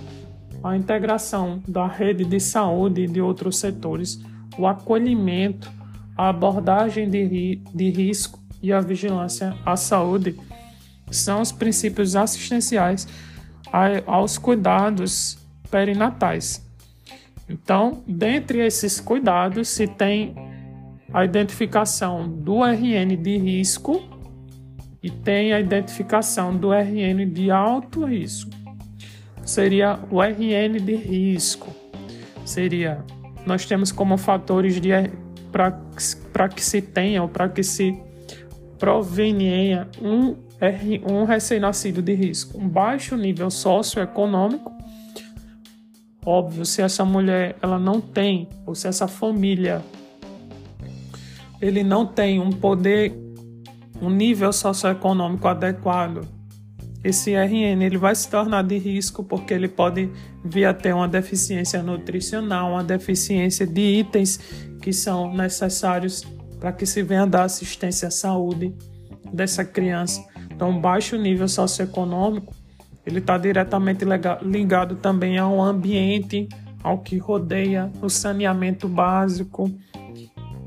a 0.63 0.75
integração 0.75 1.61
da 1.67 1.87
rede 1.87 2.25
de 2.25 2.39
saúde 2.39 3.03
e 3.03 3.07
de 3.07 3.21
outros 3.21 3.57
setores, 3.57 4.19
o 4.57 4.67
acolhimento, 4.67 5.71
a 6.15 6.29
abordagem 6.29 7.09
de, 7.09 7.23
ri 7.23 7.63
de 7.73 7.89
risco 7.89 8.39
e 8.61 8.73
a 8.73 8.79
vigilância 8.79 9.55
à 9.65 9.75
saúde 9.75 10.39
são 11.11 11.41
os 11.41 11.51
princípios 11.51 12.15
assistenciais 12.15 13.07
aos 14.05 14.37
cuidados 14.37 15.37
perinatais. 15.69 16.65
Então, 17.49 18.03
dentre 18.07 18.65
esses 18.65 18.99
cuidados, 18.99 19.69
se 19.69 19.87
tem 19.87 20.35
a 21.13 21.23
identificação 21.23 22.27
do 22.27 22.63
RN 22.63 23.15
de 23.15 23.37
risco 23.37 24.01
e 25.01 25.09
tem 25.09 25.53
a 25.53 25.59
identificação 25.59 26.55
do 26.55 26.71
RN 26.73 27.25
de 27.31 27.49
alto 27.49 28.05
risco. 28.05 28.51
Seria 29.45 29.97
o 30.11 30.21
RN 30.21 30.79
de 30.83 30.95
risco. 30.95 31.73
Seria 32.43 33.03
nós 33.45 33.65
temos 33.65 33.93
como 33.93 34.17
fatores 34.17 34.75
para 36.33 36.49
que 36.49 36.61
se 36.61 36.81
tenha 36.81 37.21
ou 37.21 37.29
para 37.29 37.47
que 37.47 37.63
se 37.63 37.97
provenha 38.77 39.87
um, 40.01 40.35
um 41.09 41.23
recém-nascido 41.23 42.01
de 42.01 42.13
risco, 42.13 42.57
um 42.57 42.67
baixo 42.67 43.15
nível 43.15 43.49
socioeconômico. 43.49 44.71
Óbvio, 46.25 46.65
se 46.65 46.81
essa 46.81 47.05
mulher 47.05 47.55
ela 47.61 47.79
não 47.79 48.01
tem, 48.01 48.49
ou 48.65 48.75
se 48.75 48.87
essa 48.87 49.07
família 49.07 49.81
ele 51.61 51.83
não 51.83 52.05
tem 52.05 52.39
um 52.39 52.51
poder 52.51 53.17
um 54.01 54.09
nível 54.09 54.53
socioeconômico 54.53 55.47
adequado, 55.47 56.27
esse 57.03 57.33
RN 57.33 57.81
ele 57.81 57.97
vai 57.97 58.13
se 58.13 58.29
tornar 58.29 58.63
de 58.63 58.77
risco 58.77 59.23
porque 59.23 59.53
ele 59.53 59.67
pode 59.67 60.09
vir 60.43 60.65
a 60.65 60.73
ter 60.73 60.93
uma 60.93 61.07
deficiência 61.07 61.81
nutricional, 61.81 62.71
uma 62.71 62.83
deficiência 62.83 63.65
de 63.65 63.81
itens 63.81 64.39
que 64.81 64.91
são 64.91 65.33
necessários 65.33 66.23
para 66.59 66.71
que 66.71 66.85
se 66.85 67.01
venha 67.03 67.25
dar 67.25 67.43
assistência 67.43 68.07
à 68.07 68.11
saúde 68.11 68.73
dessa 69.31 69.63
criança. 69.63 70.25
Então, 70.51 70.79
baixo 70.79 71.17
nível 71.17 71.47
socioeconômico, 71.47 72.53
ele 73.05 73.19
está 73.19 73.37
diretamente 73.37 74.03
ligado 74.41 74.95
também 74.95 75.37
ao 75.37 75.61
ambiente, 75.61 76.47
ao 76.83 76.99
que 76.99 77.17
rodeia, 77.17 77.91
o 78.01 78.09
saneamento 78.09 78.87
básico, 78.87 79.71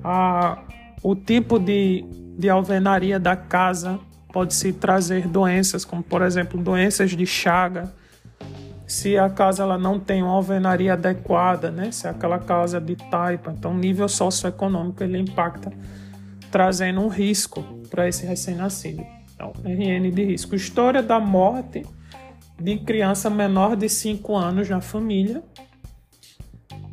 a, 0.02 0.62
o 1.02 1.14
tipo 1.14 1.58
de 1.58 2.04
de 2.40 2.48
alvenaria 2.48 3.20
da 3.20 3.36
casa 3.36 4.00
pode-se 4.32 4.72
trazer 4.72 5.28
doenças, 5.28 5.84
como 5.84 6.02
por 6.02 6.22
exemplo 6.22 6.58
doenças 6.60 7.10
de 7.10 7.26
chaga. 7.26 7.92
Se 8.90 9.16
a 9.16 9.30
casa 9.30 9.62
ela 9.62 9.78
não 9.78 10.00
tem 10.00 10.20
uma 10.20 10.32
alvenaria 10.32 10.94
adequada, 10.94 11.70
né? 11.70 11.92
se 11.92 12.08
é 12.08 12.10
aquela 12.10 12.40
casa 12.40 12.80
de 12.80 12.96
taipa, 12.96 13.54
então 13.56 13.70
o 13.70 13.76
nível 13.76 14.08
socioeconômico 14.08 15.04
ele 15.04 15.16
impacta, 15.16 15.72
trazendo 16.50 17.00
um 17.00 17.06
risco 17.06 17.62
para 17.88 18.08
esse 18.08 18.26
recém-nascido. 18.26 19.06
Então, 19.32 19.52
RN 19.64 20.10
de 20.10 20.24
risco. 20.24 20.56
História 20.56 21.00
da 21.04 21.20
morte 21.20 21.86
de 22.58 22.78
criança 22.78 23.30
menor 23.30 23.76
de 23.76 23.88
5 23.88 24.36
anos 24.36 24.68
na 24.68 24.80
família. 24.80 25.40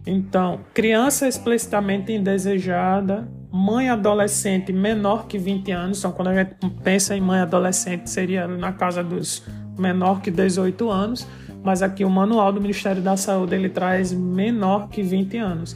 Então, 0.06 0.60
criança 0.76 1.28
explicitamente 1.28 2.12
indesejada, 2.12 3.28
mãe 3.52 3.90
adolescente 3.90 4.72
menor 4.72 5.26
que 5.26 5.40
20 5.40 5.72
anos, 5.72 5.98
então 5.98 6.12
quando 6.12 6.28
a 6.28 6.36
gente 6.36 6.58
pensa 6.84 7.18
em 7.18 7.22
mãe 7.22 7.40
adolescente 7.40 8.08
seria 8.08 8.48
na 8.48 8.72
casa 8.72 9.04
dos 9.04 9.44
menor 9.76 10.22
que 10.22 10.30
18 10.30 10.92
anos, 10.92 11.28
mas 11.64 11.82
aqui 11.82 12.04
o 12.06 12.10
manual 12.10 12.52
do 12.52 12.62
Ministério 12.62 13.02
da 13.02 13.18
Saúde 13.18 13.56
ele 13.56 13.70
traz 13.70 14.12
menor 14.14 14.90
que 14.90 15.02
20 15.02 15.38
anos. 15.38 15.76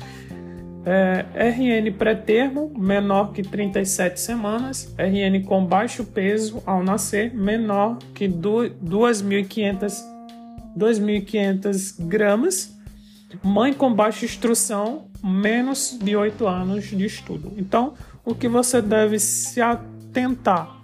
É, 0.84 1.26
RN 1.36 1.91
pré-termo, 1.94 2.72
menor 2.76 3.34
que 3.34 3.44
37 3.44 4.20
semanas, 4.20 4.96
RN 4.98 5.44
com 5.46 5.63
baixo 5.63 6.04
peso 6.04 6.63
ao 6.65 6.84
nascer, 6.84 7.32
menor 7.36 8.00
que 8.15 8.28
2.500 8.28 10.04
gramas, 12.00 12.76
mãe 13.44 13.74
com 13.74 13.94
baixa 13.94 14.26
instrução, 14.26 15.06
menos 15.24 16.00
de 16.02 16.15
8 16.15 16.48
anos 16.48 16.86
de 16.86 17.06
estudo. 17.06 17.54
Então, 17.58 17.94
o 18.26 18.34
que 18.34 18.48
você 18.48 18.82
deve 18.82 19.20
se 19.20 19.62
atentar 19.62 20.82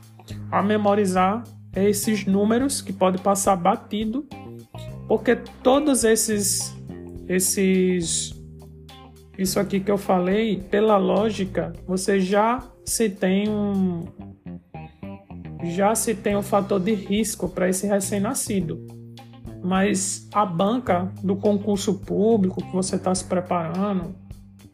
a 0.51 0.61
memorizar 0.61 1.43
é 1.73 1.89
esses 1.89 2.25
números 2.25 2.81
que 2.81 2.93
pode 2.93 3.19
passar 3.19 3.55
batido, 3.55 4.27
porque 5.07 5.35
todos 5.63 6.03
esses 6.03 6.75
esses 7.27 8.35
isso 9.37 9.59
aqui 9.59 9.79
que 9.79 9.91
eu 9.91 9.99
falei, 9.99 10.57
pela 10.57 10.97
lógica, 10.97 11.71
você 11.85 12.19
já 12.19 12.63
se 12.83 13.09
tem 13.09 13.47
um 13.47 14.05
já 15.63 15.93
se 15.95 16.15
tem 16.15 16.35
um 16.35 16.41
fator 16.41 16.79
de 16.79 16.93
risco 16.93 17.49
para 17.49 17.69
esse 17.69 17.87
recém-nascido. 17.87 18.85
Mas 19.63 20.27
a 20.33 20.45
banca 20.45 21.11
do 21.23 21.35
concurso 21.35 21.95
público 21.95 22.63
que 22.63 22.71
você 22.71 22.95
está 22.95 23.13
se 23.13 23.25
preparando, 23.25 24.15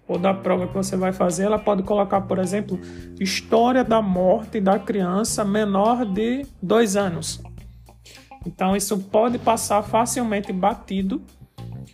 ou 0.07 0.19
da 0.19 0.33
prova 0.33 0.67
que 0.67 0.73
você 0.73 0.95
vai 0.95 1.13
fazer, 1.13 1.43
ela 1.43 1.57
pode 1.57 1.83
colocar, 1.83 2.21
por 2.21 2.37
exemplo, 2.37 2.79
história 3.19 3.83
da 3.83 4.01
morte 4.01 4.59
da 4.59 4.77
criança 4.77 5.43
menor 5.45 6.05
de 6.05 6.45
dois 6.61 6.95
anos. 6.95 7.41
Então, 8.45 8.75
isso 8.75 8.97
pode 8.97 9.37
passar 9.37 9.81
facilmente 9.81 10.51
batido. 10.51 11.21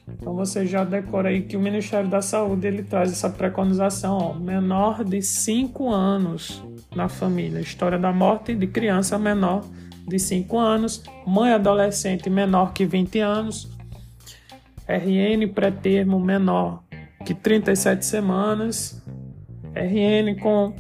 Então, 0.08 0.34
você 0.36 0.66
já 0.66 0.84
decora 0.84 1.30
aí 1.30 1.42
que 1.42 1.56
o 1.56 1.60
Ministério 1.60 2.10
da 2.10 2.22
Saúde 2.22 2.68
ele 2.68 2.84
traz 2.84 3.12
essa 3.12 3.30
preconização: 3.30 4.18
ó, 4.18 4.34
menor 4.34 5.04
de 5.04 5.22
5 5.22 5.90
anos 5.90 6.64
na 6.96 7.08
família. 7.08 7.60
História 7.60 7.98
da 7.98 8.12
morte 8.12 8.56
de 8.56 8.68
criança 8.68 9.18
menor 9.18 9.64
de 10.08 10.18
5 10.18 10.58
anos, 10.58 11.04
mãe 11.26 11.54
adolescente 11.54 12.30
menor 12.30 12.74
que 12.74 12.86
20 12.86 13.20
anos, 13.20 13.70
RN 14.88 15.48
pré-termo 15.54 16.20
menor 16.20 16.84
que 17.24 17.36
37 17.36 18.06
semanas, 18.06 19.04
RN 19.76 20.36
com 20.42 20.74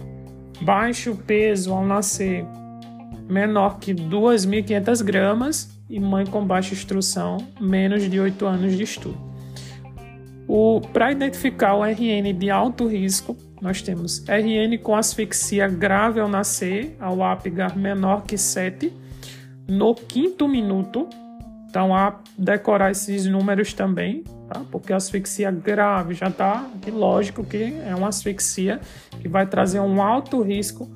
baixo 0.61 1.15
peso 1.15 1.71
ao 1.73 1.85
nascer 1.85 2.45
menor 3.29 3.79
que 3.79 3.93
2.500 3.93 5.03
gramas 5.03 5.69
e 5.87 5.99
mãe 5.99 6.25
com 6.25 6.43
baixa 6.43 6.73
instrução 6.73 7.37
menos 7.61 8.09
de 8.09 8.19
8 8.19 8.45
anos 8.45 8.75
de 8.75 8.83
estudo. 8.83 9.29
Para 10.91 11.11
identificar 11.11 11.75
o 11.75 11.83
RN 11.83 12.33
de 12.33 12.49
alto 12.49 12.87
risco, 12.87 13.37
nós 13.61 13.83
temos 13.83 14.23
RN 14.27 14.77
com 14.81 14.95
asfixia 14.95 15.67
grave 15.67 16.19
ao 16.19 16.27
nascer, 16.27 16.95
ao 16.99 17.21
APGAR 17.21 17.77
menor 17.77 18.23
que 18.23 18.35
7, 18.35 18.91
no 19.67 19.93
quinto 19.93 20.47
minuto. 20.47 21.07
Então, 21.69 21.95
a 21.95 22.19
decorar 22.35 22.89
esses 22.89 23.27
números 23.27 23.73
também, 23.73 24.23
tá? 24.47 24.63
porque 24.71 24.91
asfixia 24.91 25.51
grave 25.51 26.15
já 26.15 26.29
está 26.29 26.67
lógico 26.91 27.43
que 27.43 27.75
é 27.85 27.93
uma 27.93 28.07
asfixia 28.07 28.79
que 29.21 29.27
vai 29.27 29.45
trazer 29.45 29.79
um 29.79 30.01
alto 30.01 30.41
risco 30.41 30.89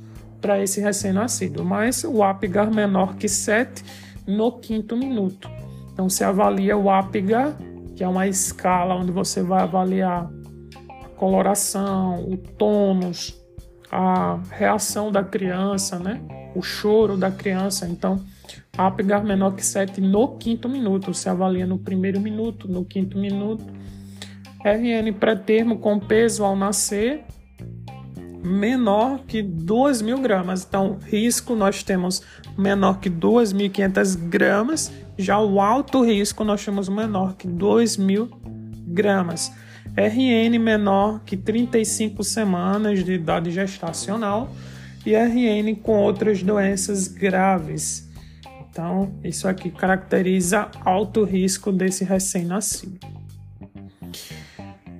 para 0.43 0.61
esse 0.61 0.81
recém-nascido. 0.81 1.63
Mas 1.63 2.03
o 2.03 2.21
APGAR 2.21 2.69
menor 2.69 3.15
que 3.15 3.29
7 3.29 3.83
no 4.27 4.51
quinto 4.51 4.97
minuto. 4.97 5.49
Então, 5.93 6.09
se 6.09 6.23
avalia 6.23 6.77
o 6.77 6.89
APGAR, 6.89 7.55
que 7.95 8.03
é 8.03 8.07
uma 8.07 8.27
escala 8.27 8.95
onde 8.95 9.11
você 9.11 9.41
vai 9.41 9.63
avaliar 9.63 10.29
a 11.03 11.07
coloração, 11.15 12.23
o 12.29 12.35
tônus, 12.35 13.41
a 13.89 14.39
reação 14.49 15.11
da 15.11 15.23
criança, 15.23 15.97
né? 15.97 16.21
o 16.53 16.61
choro 16.61 17.15
da 17.15 17.31
criança. 17.31 17.87
Então, 17.87 18.21
Apgar 18.75 19.23
menor 19.23 19.55
que 19.55 19.63
7 19.63 20.01
no 20.01 20.35
quinto 20.37 20.67
minuto. 20.67 21.13
Se 21.13 21.29
avalia 21.29 21.67
no 21.67 21.77
primeiro 21.77 22.19
minuto, 22.19 22.67
no 22.67 22.83
quinto 22.83 23.19
minuto. 23.19 23.63
RN 24.65 25.13
pré-termo 25.13 25.77
com 25.77 25.99
peso 25.99 26.43
ao 26.43 26.55
nascer 26.55 27.23
menor 28.43 29.19
que 29.25 29.41
2 29.41 30.01
mil 30.01 30.19
gramas. 30.19 30.65
Então, 30.67 30.99
risco 31.05 31.55
nós 31.55 31.81
temos 31.81 32.21
menor 32.57 32.99
que 32.99 33.09
2.500 33.09 34.17
gramas. 34.27 34.91
Já 35.17 35.39
o 35.39 35.61
alto 35.61 36.03
risco 36.03 36.43
nós 36.43 36.63
temos 36.63 36.89
menor 36.89 37.35
que 37.35 37.47
2 37.47 37.97
mil 37.97 38.29
gramas. 38.87 39.51
RN 39.95 40.57
menor 40.59 41.21
que 41.23 41.37
35 41.37 42.23
semanas 42.23 43.03
de 43.03 43.13
idade 43.13 43.51
gestacional 43.51 44.51
e 45.05 45.15
RN 45.15 45.75
com 45.75 45.97
outras 45.99 46.41
doenças 46.41 47.07
graves. 47.07 48.09
Então, 48.69 49.13
isso 49.23 49.47
aqui 49.47 49.69
caracteriza 49.69 50.69
alto 50.83 51.23
risco 51.23 51.71
desse 51.71 52.03
recém-nascido. 52.03 52.99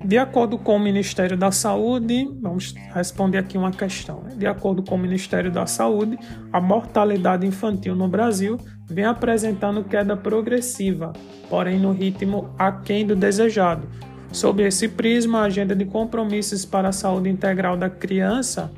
De 0.04 0.18
acordo 0.18 0.58
com 0.58 0.76
o 0.76 0.80
Ministério 0.80 1.38
da 1.38 1.50
Saúde, 1.50 2.30
vamos 2.42 2.76
responder 2.94 3.38
aqui 3.38 3.58
uma 3.58 3.72
questão. 3.72 4.22
Né? 4.24 4.36
De 4.36 4.46
acordo 4.46 4.84
com 4.84 4.96
o 4.96 4.98
Ministério 4.98 5.50
da 5.50 5.66
Saúde, 5.66 6.20
a 6.52 6.60
mortalidade 6.60 7.48
infantil 7.48 7.96
no 7.96 8.10
Brasil 8.10 8.58
vem 8.86 9.06
apresentando 9.06 9.84
queda 9.84 10.18
progressiva, 10.18 11.14
porém 11.50 11.80
no 11.80 11.94
ritmo 11.94 12.54
aquém 12.60 13.08
do 13.08 13.16
desejado. 13.16 13.88
Sob 14.30 14.62
esse 14.62 14.90
prisma, 14.90 15.40
a 15.40 15.44
agenda 15.44 15.74
de 15.74 15.86
compromissos 15.86 16.66
para 16.66 16.90
a 16.90 16.94
saúde 16.94 17.30
integral 17.30 17.78
da 17.78 17.90
criança 17.90 18.72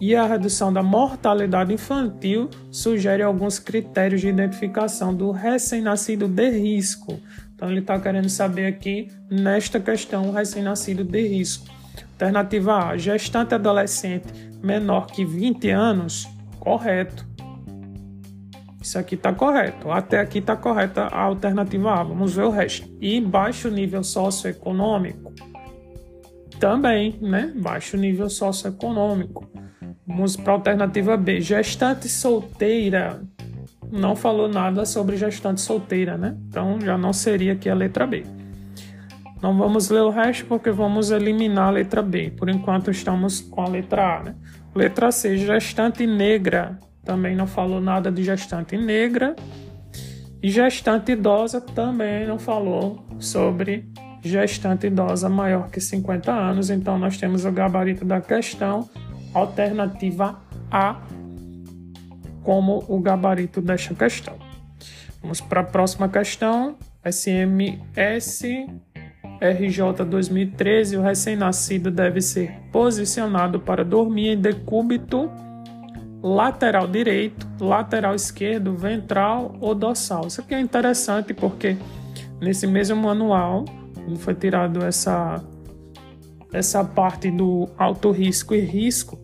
e 0.00 0.14
a 0.14 0.26
redução 0.26 0.72
da 0.72 0.82
mortalidade 0.82 1.72
infantil 1.72 2.50
sugere 2.70 3.22
alguns 3.22 3.58
critérios 3.58 4.20
de 4.20 4.28
identificação 4.28 5.14
do 5.14 5.30
recém-nascido 5.30 6.28
de 6.28 6.50
risco. 6.50 7.18
Então, 7.64 7.72
ele 7.72 7.80
está 7.80 7.98
querendo 7.98 8.28
saber 8.28 8.66
aqui, 8.66 9.08
nesta 9.30 9.80
questão, 9.80 10.30
recém-nascido 10.30 11.02
de 11.02 11.26
risco. 11.26 11.66
Alternativa 12.12 12.90
A: 12.90 12.96
gestante 12.98 13.54
adolescente 13.54 14.26
menor 14.62 15.06
que 15.06 15.24
20 15.24 15.70
anos. 15.70 16.28
Correto. 16.60 17.26
Isso 18.82 18.98
aqui 18.98 19.14
está 19.14 19.32
correto. 19.32 19.90
Até 19.90 20.20
aqui 20.20 20.40
está 20.40 20.54
correta 20.54 21.04
a 21.04 21.22
alternativa 21.22 22.00
A. 22.00 22.02
Vamos 22.02 22.34
ver 22.34 22.42
o 22.42 22.50
resto. 22.50 22.86
E 23.00 23.18
baixo 23.18 23.70
nível 23.70 24.04
socioeconômico. 24.04 25.32
Também, 26.60 27.18
né? 27.22 27.50
Baixo 27.56 27.96
nível 27.96 28.28
socioeconômico. 28.28 29.50
Vamos 30.06 30.36
para 30.36 30.52
a 30.52 30.56
alternativa 30.56 31.16
B. 31.16 31.40
Gestante 31.40 32.10
solteira. 32.10 33.22
Não 33.94 34.16
falou 34.16 34.48
nada 34.48 34.84
sobre 34.84 35.16
gestante 35.16 35.60
solteira, 35.60 36.18
né? 36.18 36.36
Então 36.48 36.80
já 36.80 36.98
não 36.98 37.12
seria 37.12 37.52
aqui 37.52 37.70
a 37.70 37.74
letra 37.74 38.04
B. 38.04 38.24
Não 39.40 39.56
vamos 39.56 39.88
ler 39.88 40.00
o 40.00 40.10
resto 40.10 40.46
porque 40.46 40.68
vamos 40.72 41.12
eliminar 41.12 41.68
a 41.68 41.70
letra 41.70 42.02
B. 42.02 42.32
Por 42.36 42.48
enquanto 42.48 42.90
estamos 42.90 43.40
com 43.40 43.60
a 43.60 43.68
letra 43.68 44.16
A, 44.16 44.22
né? 44.24 44.34
Letra 44.74 45.12
C, 45.12 45.36
gestante 45.36 46.08
negra. 46.08 46.76
Também 47.04 47.36
não 47.36 47.46
falou 47.46 47.80
nada 47.80 48.10
de 48.10 48.24
gestante 48.24 48.76
negra. 48.76 49.36
E 50.42 50.50
gestante 50.50 51.12
idosa 51.12 51.60
também 51.60 52.26
não 52.26 52.38
falou 52.38 53.06
sobre 53.20 53.88
gestante 54.20 54.88
idosa 54.88 55.28
maior 55.28 55.70
que 55.70 55.80
50 55.80 56.32
anos. 56.32 56.68
Então 56.68 56.98
nós 56.98 57.16
temos 57.16 57.44
o 57.44 57.52
gabarito 57.52 58.04
da 58.04 58.20
questão 58.20 58.90
alternativa 59.32 60.40
A 60.68 61.00
como 62.44 62.84
o 62.86 63.00
gabarito 63.00 63.60
desta 63.60 63.94
questão. 63.94 64.36
Vamos 65.20 65.40
para 65.40 65.62
a 65.62 65.64
próxima 65.64 66.08
questão. 66.08 66.76
SMS 67.04 68.42
RJ 69.40 70.04
2013, 70.04 70.96
o 70.96 71.02
recém-nascido 71.02 71.90
deve 71.90 72.20
ser 72.20 72.52
posicionado 72.70 73.58
para 73.58 73.84
dormir 73.84 74.28
em 74.28 74.40
decúbito 74.40 75.30
lateral 76.22 76.86
direito, 76.86 77.46
lateral 77.60 78.14
esquerdo, 78.14 78.74
ventral 78.74 79.56
ou 79.60 79.74
dorsal. 79.74 80.26
Isso 80.26 80.40
aqui 80.40 80.54
é 80.54 80.60
interessante 80.60 81.34
porque 81.34 81.76
nesse 82.40 82.66
mesmo 82.66 82.96
manual 82.96 83.64
foi 84.18 84.34
tirado 84.34 84.84
essa 84.84 85.42
essa 86.52 86.84
parte 86.84 87.30
do 87.32 87.68
alto 87.76 88.12
risco 88.12 88.54
e 88.54 88.60
risco 88.60 89.18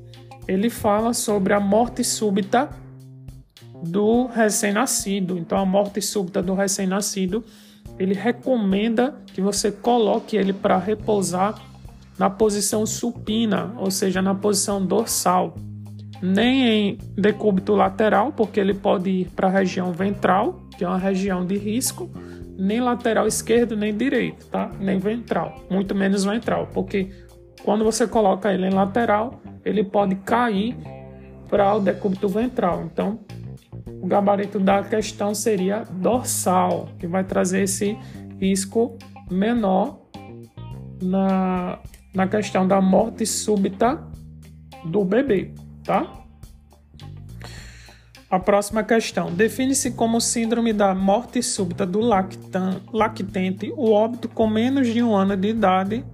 ele 0.49 0.69
fala 0.69 1.15
sobre 1.15 1.53
a 1.53 1.61
morte 1.61 2.03
súbita 2.03 2.69
do 3.83 4.27
recém-nascido. 4.27 5.39
Então, 5.39 5.59
a 5.59 5.67
morte 5.67 6.01
súbita 6.01 6.43
do 6.43 6.55
recém-nascido, 6.55 7.45
ele 7.99 8.15
recomenda 8.15 9.15
que 9.27 9.41
você 9.41 9.71
coloque 9.71 10.37
ele 10.37 10.53
para 10.53 10.79
repousar 10.79 11.61
na 12.19 12.29
posição 12.29 12.85
supina, 12.85 13.73
ou 13.77 13.91
seja, 13.91 14.21
na 14.21 14.35
posição 14.35 14.85
dorsal. 14.85 15.55
Nem 16.23 16.69
em 16.69 16.99
decúbito 17.17 17.75
lateral, 17.75 18.33
porque 18.33 18.61
ele 18.61 18.75
pode 18.75 19.11
ir 19.11 19.29
para 19.31 19.49
a 19.49 19.51
região 19.51 19.93
ventral, 19.93 20.61
que 20.77 20.85
é 20.85 20.89
uma 20.89 20.99
região 20.99 21.47
de 21.47 21.57
risco, 21.57 22.11
nem 22.59 22.79
lateral 22.79 23.27
esquerdo, 23.27 23.75
nem 23.75 23.97
direito, 23.97 24.47
tá? 24.49 24.71
Nem 24.79 24.99
ventral, 24.99 25.65
muito 25.71 25.95
menos 25.95 26.25
ventral, 26.25 26.69
porque 26.75 27.09
quando 27.65 27.85
você 27.85 28.07
coloca 28.07 28.53
ele 28.53 28.67
em 28.67 28.71
lateral, 28.71 29.41
ele 29.65 29.83
pode 29.83 30.15
cair 30.17 30.77
para 31.49 31.75
o 31.75 31.81
decúbito 31.81 32.29
ventral. 32.29 32.85
Então, 32.85 33.19
o 34.01 34.07
gabarito 34.07 34.59
da 34.59 34.83
questão 34.83 35.35
seria 35.35 35.85
dorsal, 35.91 36.89
que 36.99 37.07
vai 37.07 37.23
trazer 37.23 37.65
esse 37.65 37.97
risco 38.41 38.97
menor 39.31 40.01
na, 41.03 41.79
na 42.15 42.27
questão 42.27 42.67
da 42.67 42.81
morte 42.81 43.27
súbita 43.27 44.03
do 44.85 45.05
bebê, 45.05 45.53
tá? 45.85 46.21
A 48.31 48.39
próxima 48.39 48.85
questão. 48.85 49.33
Define-se 49.33 49.91
como 49.91 50.21
síndrome 50.21 50.73
da 50.73 50.95
morte 50.95 51.43
súbita 51.43 51.85
do 51.85 52.01
lactan, 52.01 52.81
lactente 52.93 53.73
o 53.77 53.91
óbito 53.91 54.29
com 54.29 54.47
menos 54.47 54.87
de 54.87 55.03
um 55.03 55.15
ano 55.15 55.37
de 55.37 55.49
idade 55.49 56.05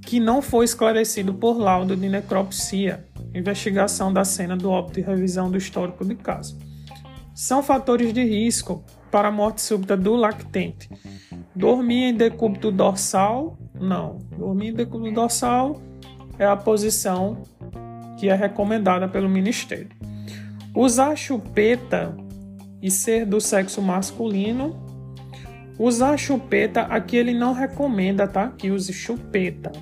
que 0.00 0.18
não 0.18 0.40
foi 0.40 0.64
esclarecido 0.64 1.34
por 1.34 1.58
laudo 1.58 1.96
de 1.96 2.08
necropsia, 2.08 3.06
investigação 3.34 4.12
da 4.12 4.24
cena 4.24 4.56
do 4.56 4.70
óbito 4.70 5.00
e 5.00 5.02
revisão 5.02 5.50
do 5.50 5.58
histórico 5.58 6.04
de 6.04 6.14
caso. 6.14 6.56
São 7.34 7.62
fatores 7.62 8.12
de 8.12 8.22
risco 8.22 8.84
para 9.10 9.28
a 9.28 9.32
morte 9.32 9.60
súbita 9.60 9.96
do 9.96 10.14
lactente. 10.14 10.88
Dormir 11.54 12.04
em 12.04 12.14
decúbito 12.14 12.70
dorsal? 12.70 13.58
Não. 13.74 14.18
Dormir 14.38 14.68
em 14.68 14.74
decúbito 14.74 15.14
dorsal 15.14 15.80
é 16.38 16.46
a 16.46 16.56
posição 16.56 17.42
que 18.18 18.28
é 18.28 18.34
recomendada 18.34 19.08
pelo 19.08 19.28
Ministério. 19.28 19.90
Usar 20.74 21.16
chupeta 21.16 22.16
e 22.80 22.90
ser 22.90 23.24
do 23.26 23.40
sexo 23.40 23.82
masculino. 23.82 24.82
Usar 25.78 26.16
chupeta, 26.16 26.82
aqui 26.82 27.16
ele 27.16 27.34
não 27.34 27.52
recomenda, 27.52 28.28
tá? 28.28 28.50
Que 28.50 28.70
use 28.70 28.92
chupeta. 28.92 29.72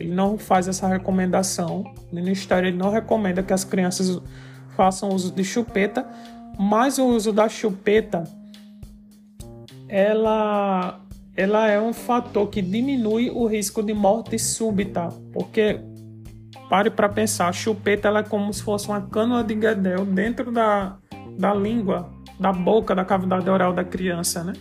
Ele 0.00 0.14
não 0.14 0.38
faz 0.38 0.66
essa 0.66 0.88
recomendação. 0.88 1.84
O 2.10 2.14
Ministério 2.14 2.68
ele 2.68 2.76
não 2.76 2.90
recomenda 2.90 3.42
que 3.42 3.52
as 3.52 3.64
crianças 3.64 4.18
façam 4.74 5.10
uso 5.10 5.30
de 5.30 5.44
chupeta, 5.44 6.08
mas 6.58 6.98
o 6.98 7.06
uso 7.06 7.32
da 7.32 7.48
chupeta 7.48 8.24
ela 9.86 11.00
ela 11.36 11.68
é 11.68 11.80
um 11.80 11.92
fator 11.92 12.48
que 12.48 12.60
diminui 12.60 13.30
o 13.30 13.46
risco 13.46 13.82
de 13.82 13.94
morte 13.94 14.38
súbita, 14.38 15.08
porque 15.32 15.80
pare 16.68 16.90
para 16.90 17.08
pensar, 17.08 17.48
a 17.48 17.52
chupeta 17.52 18.08
ela 18.08 18.20
é 18.20 18.22
como 18.22 18.52
se 18.52 18.62
fosse 18.62 18.88
uma 18.88 19.00
cânula 19.00 19.42
de 19.44 19.54
guedel 19.54 20.04
dentro 20.04 20.50
da, 20.50 20.96
da 21.38 21.54
língua, 21.54 22.10
da 22.38 22.52
boca, 22.52 22.94
da 22.94 23.04
cavidade 23.04 23.48
oral 23.48 23.72
da 23.72 23.84
criança, 23.84 24.44
né? 24.44 24.52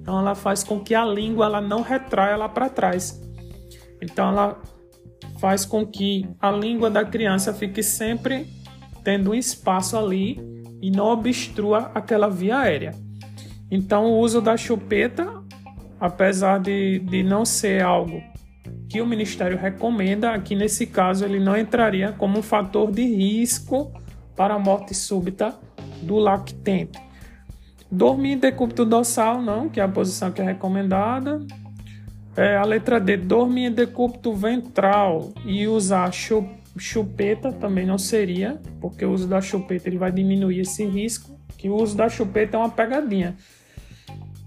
Então 0.00 0.18
ela 0.18 0.34
faz 0.34 0.62
com 0.62 0.80
que 0.80 0.94
a 0.94 1.04
língua 1.04 1.46
ela 1.46 1.60
não 1.60 1.80
retraia 1.80 2.36
lá 2.36 2.48
para 2.48 2.68
trás. 2.68 3.20
Então 4.00 4.28
ela 4.28 4.60
faz 5.38 5.64
com 5.64 5.86
que 5.86 6.28
a 6.40 6.50
língua 6.50 6.90
da 6.90 7.04
criança 7.04 7.52
fique 7.52 7.82
sempre 7.82 8.46
tendo 9.04 9.30
um 9.30 9.34
espaço 9.34 9.96
ali 9.96 10.40
e 10.80 10.90
não 10.90 11.06
obstrua 11.06 11.90
aquela 11.94 12.28
via 12.28 12.58
aérea. 12.58 12.94
Então 13.70 14.06
o 14.06 14.18
uso 14.18 14.40
da 14.40 14.56
chupeta, 14.56 15.42
apesar 16.00 16.58
de, 16.60 16.98
de 17.00 17.22
não 17.22 17.44
ser 17.44 17.82
algo 17.82 18.20
que 18.88 19.00
o 19.00 19.06
Ministério 19.06 19.58
recomenda, 19.58 20.30
aqui 20.30 20.54
nesse 20.54 20.86
caso 20.86 21.24
ele 21.24 21.40
não 21.40 21.56
entraria 21.56 22.12
como 22.12 22.38
um 22.38 22.42
fator 22.42 22.90
de 22.90 23.02
risco 23.02 23.92
para 24.36 24.54
a 24.54 24.58
morte 24.58 24.94
súbita 24.94 25.54
do 26.02 26.16
lactente. 26.16 27.00
Dormir 27.90 28.36
decúbito 28.36 28.84
dorsal, 28.84 29.40
não, 29.40 29.68
que 29.68 29.80
é 29.80 29.82
a 29.82 29.88
posição 29.88 30.30
que 30.30 30.40
é 30.40 30.44
recomendada. 30.44 31.40
É, 32.36 32.56
a 32.56 32.64
letra 32.64 33.00
D, 33.00 33.16
dormir 33.16 33.66
em 33.66 33.72
decúbito 33.72 34.34
ventral 34.34 35.32
e 35.46 35.66
usar 35.66 36.10
chupeta 36.12 37.50
também 37.50 37.86
não 37.86 37.96
seria, 37.96 38.60
porque 38.78 39.06
o 39.06 39.12
uso 39.12 39.26
da 39.26 39.40
chupeta 39.40 39.88
ele 39.88 39.96
vai 39.96 40.12
diminuir 40.12 40.60
esse 40.60 40.84
risco, 40.84 41.40
que 41.56 41.70
o 41.70 41.74
uso 41.74 41.96
da 41.96 42.10
chupeta 42.10 42.58
é 42.58 42.60
uma 42.60 42.68
pegadinha. 42.68 43.34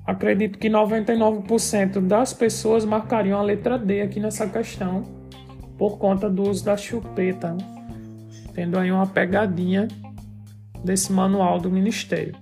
Acredito 0.05 0.59
que 0.59 0.69
99% 0.69 1.99
das 2.01 2.31
pessoas 2.31 2.85
marcariam 2.85 3.39
a 3.39 3.43
letra 3.43 3.77
D 3.77 4.01
aqui 4.01 4.19
nessa 4.19 4.47
questão 4.47 5.03
por 5.77 5.97
conta 5.97 6.29
do 6.29 6.47
uso 6.47 6.65
da 6.65 6.77
chupeta, 6.77 7.57
tendo 8.53 8.77
aí 8.77 8.91
uma 8.91 9.07
pegadinha 9.07 9.87
desse 10.83 11.11
manual 11.11 11.59
do 11.59 11.71
Ministério. 11.71 12.35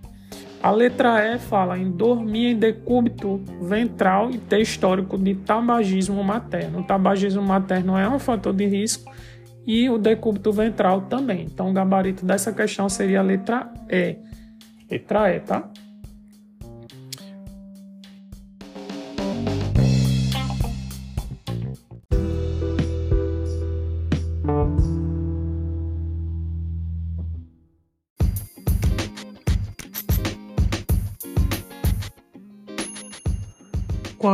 A 0.61 0.71
letra 0.71 1.35
E 1.35 1.39
fala 1.39 1.77
em 1.77 1.91
dormir 1.91 2.51
em 2.51 2.55
decúbito 2.55 3.41
ventral 3.61 4.31
e 4.31 4.37
ter 4.37 4.59
histórico 4.59 5.17
de 5.17 5.35
tabagismo 5.35 6.23
materno. 6.23 6.79
O 6.79 6.83
tabagismo 6.83 7.41
materno 7.41 7.97
é 7.97 8.09
um 8.09 8.19
fator 8.19 8.53
de 8.53 8.65
risco 8.65 9.11
e 9.65 9.89
o 9.89 9.97
decúbito 9.97 10.51
ventral 10.51 11.01
também. 11.01 11.43
Então, 11.43 11.69
o 11.69 11.73
gabarito 11.73 12.25
dessa 12.25 12.51
questão 12.51 12.89
seria 12.89 13.19
a 13.19 13.23
letra 13.23 13.71
E. 13.89 14.17
Letra 14.89 15.35
E, 15.35 15.39
tá? 15.41 15.69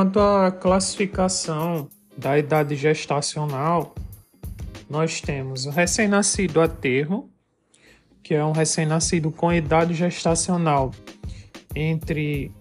Quanto 0.04 0.20
à 0.20 0.52
classificação 0.52 1.88
da 2.18 2.38
idade 2.38 2.76
gestacional, 2.76 3.96
nós 4.90 5.22
temos 5.22 5.66
o 5.66 5.70
recém-nascido 5.70 6.60
a 6.60 6.68
termo, 6.68 7.32
que 8.22 8.34
é 8.34 8.44
um 8.44 8.52
recém-nascido 8.52 9.32
com 9.32 9.54
idade 9.54 9.94
gestacional 9.94 10.92
entre 11.74 12.52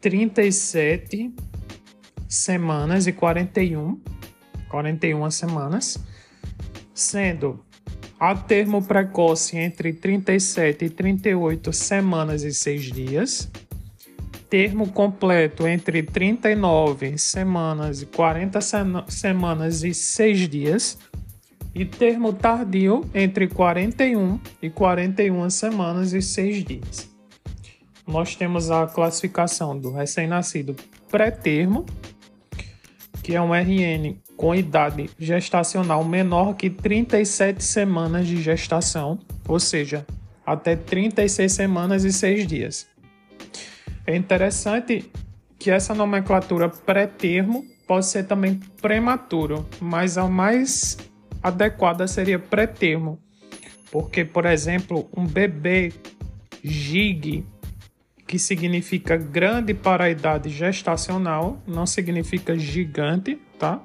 37 0.00 1.34
semanas 2.28 3.08
e 3.08 3.12
41, 3.12 4.00
41 4.68 5.28
semanas, 5.32 5.98
sendo 6.94 7.64
a 8.16 8.32
termo 8.32 8.80
precoce 8.80 9.58
entre 9.58 9.92
37 9.92 10.84
e 10.84 10.90
38 10.90 11.72
semanas 11.72 12.44
e 12.44 12.54
6 12.54 12.84
dias 12.92 13.50
termo 14.48 14.90
completo 14.92 15.66
entre 15.66 16.02
39 16.02 17.18
semanas 17.18 18.02
e 18.02 18.06
40 18.06 18.60
semanas 19.08 19.82
e 19.82 19.92
6 19.92 20.48
dias, 20.48 20.98
e 21.74 21.84
termo 21.84 22.32
tardio 22.32 23.04
entre 23.14 23.46
41 23.46 24.40
e 24.62 24.70
41 24.70 25.50
semanas 25.50 26.14
e 26.14 26.22
6 26.22 26.64
dias. 26.64 27.10
Nós 28.06 28.34
temos 28.34 28.70
a 28.70 28.86
classificação 28.86 29.78
do 29.78 29.92
recém-nascido 29.92 30.74
pré-termo, 31.10 31.84
que 33.22 33.34
é 33.34 33.42
um 33.42 33.52
RN 33.52 34.16
com 34.36 34.54
idade 34.54 35.10
gestacional 35.18 36.02
menor 36.04 36.54
que 36.54 36.70
37 36.70 37.62
semanas 37.62 38.26
de 38.26 38.40
gestação, 38.40 39.18
ou 39.46 39.58
seja, 39.58 40.06
até 40.46 40.76
36 40.76 41.52
semanas 41.52 42.04
e 42.04 42.12
6 42.12 42.46
dias. 42.46 42.86
É 44.06 44.14
interessante 44.14 45.10
que 45.58 45.70
essa 45.70 45.94
nomenclatura 45.94 46.68
pré-termo 46.68 47.64
pode 47.86 48.06
ser 48.06 48.24
também 48.26 48.60
prematuro, 48.80 49.66
mas 49.80 50.16
a 50.18 50.26
mais 50.28 50.96
adequada 51.42 52.06
seria 52.06 52.38
pré-termo, 52.38 53.18
porque, 53.90 54.24
por 54.24 54.44
exemplo, 54.46 55.08
um 55.16 55.26
bebê 55.26 55.92
gig, 56.62 57.44
que 58.26 58.38
significa 58.38 59.16
grande 59.16 59.72
para 59.72 60.04
a 60.04 60.10
idade 60.10 60.48
gestacional, 60.50 61.62
não 61.66 61.86
significa 61.86 62.58
gigante, 62.58 63.38
tá? 63.58 63.80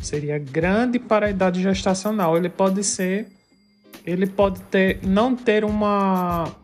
Seria 0.00 0.38
grande 0.38 0.98
para 0.98 1.26
a 1.26 1.30
idade 1.30 1.60
gestacional. 1.60 2.36
Ele 2.36 2.48
pode 2.48 2.84
ser, 2.84 3.26
ele 4.06 4.26
pode 4.26 4.60
ter, 4.62 5.00
não 5.04 5.34
ter 5.34 5.64
uma 5.64 6.54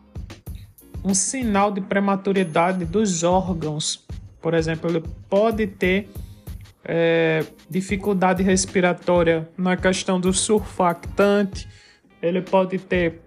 um 1.07 1.13
sinal 1.13 1.71
de 1.71 1.79
prematuridade 1.79 2.83
dos 2.83 3.23
órgãos. 3.23 4.05
Por 4.41 4.53
exemplo, 4.53 4.89
ele 4.89 5.01
pode 5.29 5.65
ter 5.65 6.09
é, 6.83 7.45
dificuldade 7.69 8.43
respiratória 8.43 9.49
na 9.57 9.77
questão 9.77 10.19
do 10.19 10.33
surfactante, 10.33 11.67
ele 12.21 12.41
pode 12.41 12.77
ter 12.77 13.21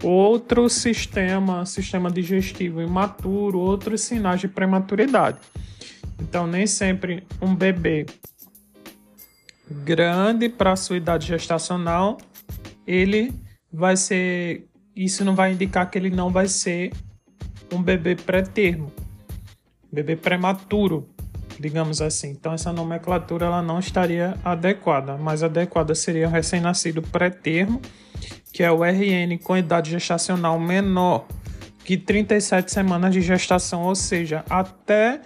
outro 0.00 0.68
sistema, 0.68 1.66
sistema 1.66 2.08
digestivo 2.08 2.80
imaturo, 2.80 3.58
outros 3.58 4.02
sinais 4.02 4.40
de 4.40 4.46
prematuridade. 4.46 5.38
Então, 6.20 6.46
nem 6.46 6.68
sempre 6.68 7.26
um 7.42 7.52
bebê 7.52 8.06
grande 9.68 10.48
para 10.48 10.76
sua 10.76 10.96
idade 10.96 11.26
gestacional, 11.26 12.18
ele 12.86 13.32
vai 13.72 13.96
ser. 13.96 14.68
Isso 14.94 15.24
não 15.24 15.34
vai 15.34 15.52
indicar 15.52 15.90
que 15.90 15.98
ele 15.98 16.10
não 16.10 16.30
vai 16.30 16.46
ser 16.46 16.92
um 17.74 17.82
bebê 17.82 18.14
pré-termo, 18.14 18.92
bebê 19.92 20.16
prematuro, 20.16 21.08
digamos 21.58 22.00
assim. 22.00 22.30
Então 22.30 22.52
essa 22.52 22.72
nomenclatura 22.72 23.46
ela 23.46 23.62
não 23.62 23.78
estaria 23.78 24.34
adequada, 24.44 25.16
mas 25.16 25.42
adequada 25.42 25.94
seria 25.94 26.28
o 26.28 26.30
recém-nascido 26.30 27.02
pré-termo, 27.02 27.80
que 28.52 28.62
é 28.62 28.70
o 28.70 28.84
RN 28.84 29.38
com 29.42 29.56
idade 29.56 29.90
gestacional 29.90 30.58
menor 30.58 31.26
que 31.84 31.98
37 31.98 32.72
semanas 32.72 33.12
de 33.12 33.20
gestação, 33.20 33.82
ou 33.82 33.94
seja, 33.94 34.42
até 34.48 35.20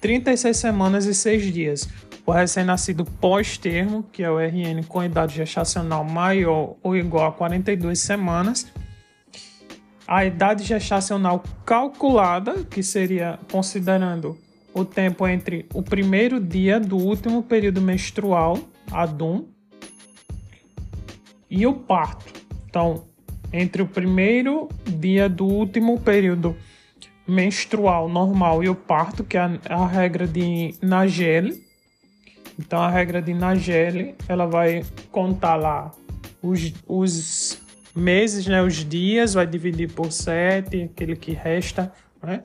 36 0.00 0.56
semanas 0.56 1.06
e 1.06 1.14
6 1.14 1.52
dias. 1.52 1.88
O 2.26 2.32
recém-nascido 2.32 3.04
pós-termo, 3.04 4.02
que 4.12 4.22
é 4.22 4.30
o 4.30 4.38
RN 4.38 4.82
com 4.86 5.02
idade 5.02 5.36
gestacional 5.36 6.04
maior 6.04 6.74
ou 6.82 6.96
igual 6.96 7.28
a 7.28 7.32
42 7.32 8.00
semanas, 8.00 8.66
a 10.12 10.26
idade 10.26 10.62
gestacional 10.62 11.42
calculada, 11.64 12.64
que 12.64 12.82
seria 12.82 13.38
considerando 13.50 14.36
o 14.74 14.84
tempo 14.84 15.26
entre 15.26 15.64
o 15.72 15.82
primeiro 15.82 16.38
dia 16.38 16.78
do 16.78 16.98
último 16.98 17.42
período 17.42 17.80
menstrual 17.80 18.58
ADUM 18.90 19.46
e 21.48 21.66
o 21.66 21.72
parto. 21.72 22.26
Então, 22.68 23.06
entre 23.50 23.80
o 23.80 23.86
primeiro 23.86 24.68
dia 24.86 25.30
do 25.30 25.46
último 25.46 25.98
período 25.98 26.54
menstrual 27.26 28.06
normal 28.06 28.62
e 28.62 28.68
o 28.68 28.74
parto, 28.74 29.24
que 29.24 29.38
é 29.38 29.40
a, 29.40 29.58
a 29.70 29.86
regra 29.86 30.26
de 30.26 30.74
Nageli. 30.82 31.64
Então, 32.58 32.82
a 32.82 32.90
regra 32.90 33.22
de 33.22 33.32
Nageli, 33.32 34.14
ela 34.28 34.44
vai 34.44 34.84
contar 35.10 35.56
lá 35.56 35.90
os, 36.42 36.74
os 36.86 37.61
meses, 37.94 38.46
né, 38.46 38.62
os 38.62 38.76
dias, 38.76 39.34
vai 39.34 39.46
dividir 39.46 39.92
por 39.92 40.10
sete, 40.10 40.82
aquele 40.82 41.16
que 41.16 41.32
resta, 41.32 41.92
né? 42.22 42.42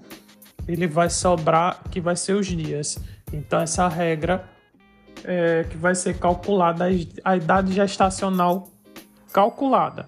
Ele 0.67 0.87
vai 0.87 1.09
sobrar, 1.09 1.83
que 1.89 2.01
vai 2.01 2.15
ser 2.15 2.33
os 2.33 2.47
dias. 2.47 2.97
Então, 3.31 3.59
essa 3.59 3.87
regra 3.87 4.49
é, 5.23 5.65
que 5.69 5.77
vai 5.77 5.95
ser 5.95 6.17
calculada 6.17 6.85
a 7.23 7.35
idade 7.37 7.73
gestacional 7.73 8.69
calculada. 9.31 10.07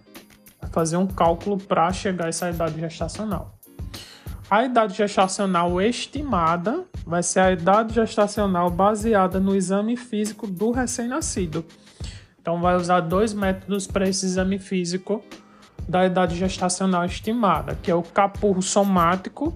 Vai 0.61 0.69
fazer 0.71 0.97
um 0.97 1.07
cálculo 1.07 1.57
para 1.57 1.91
chegar 1.93 2.25
a 2.25 2.29
essa 2.29 2.49
idade 2.49 2.79
gestacional. 2.79 3.57
A 4.49 4.63
idade 4.63 4.95
gestacional 4.95 5.79
estimada 5.79 6.83
vai 7.05 7.21
ser 7.21 7.39
a 7.39 7.51
idade 7.51 7.93
gestacional 7.93 8.69
baseada 8.69 9.39
no 9.39 9.55
exame 9.55 9.95
físico 9.95 10.47
do 10.47 10.71
recém-nascido. 10.71 11.63
Então, 12.41 12.61
vai 12.61 12.75
usar 12.75 13.01
dois 13.01 13.33
métodos 13.33 13.87
para 13.87 14.07
esse 14.07 14.25
exame 14.25 14.59
físico 14.59 15.23
da 15.87 16.05
idade 16.05 16.35
gestacional 16.35 17.03
estimada, 17.05 17.77
que 17.81 17.89
é 17.89 17.95
o 17.95 18.03
capurro 18.03 18.61
somático 18.61 19.55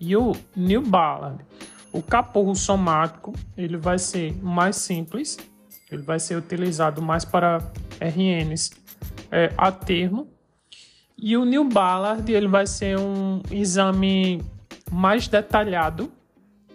e 0.00 0.16
o 0.16 0.32
New 0.56 0.82
Ballard. 0.82 1.44
O 1.92 2.02
capurro 2.02 2.54
somático 2.56 3.32
ele 3.56 3.76
vai 3.76 3.98
ser 3.98 4.34
mais 4.42 4.76
simples, 4.76 5.36
ele 5.90 6.02
vai 6.02 6.18
ser 6.18 6.36
utilizado 6.36 7.00
mais 7.00 7.24
para 7.24 7.58
RNs 8.00 8.72
é, 9.30 9.52
a 9.56 9.70
termo. 9.70 10.26
E 11.16 11.36
o 11.36 11.44
New 11.44 11.68
Ballard 11.68 12.30
ele 12.32 12.48
vai 12.48 12.66
ser 12.66 12.98
um 12.98 13.40
exame 13.50 14.42
mais 14.90 15.28
detalhado 15.28 16.10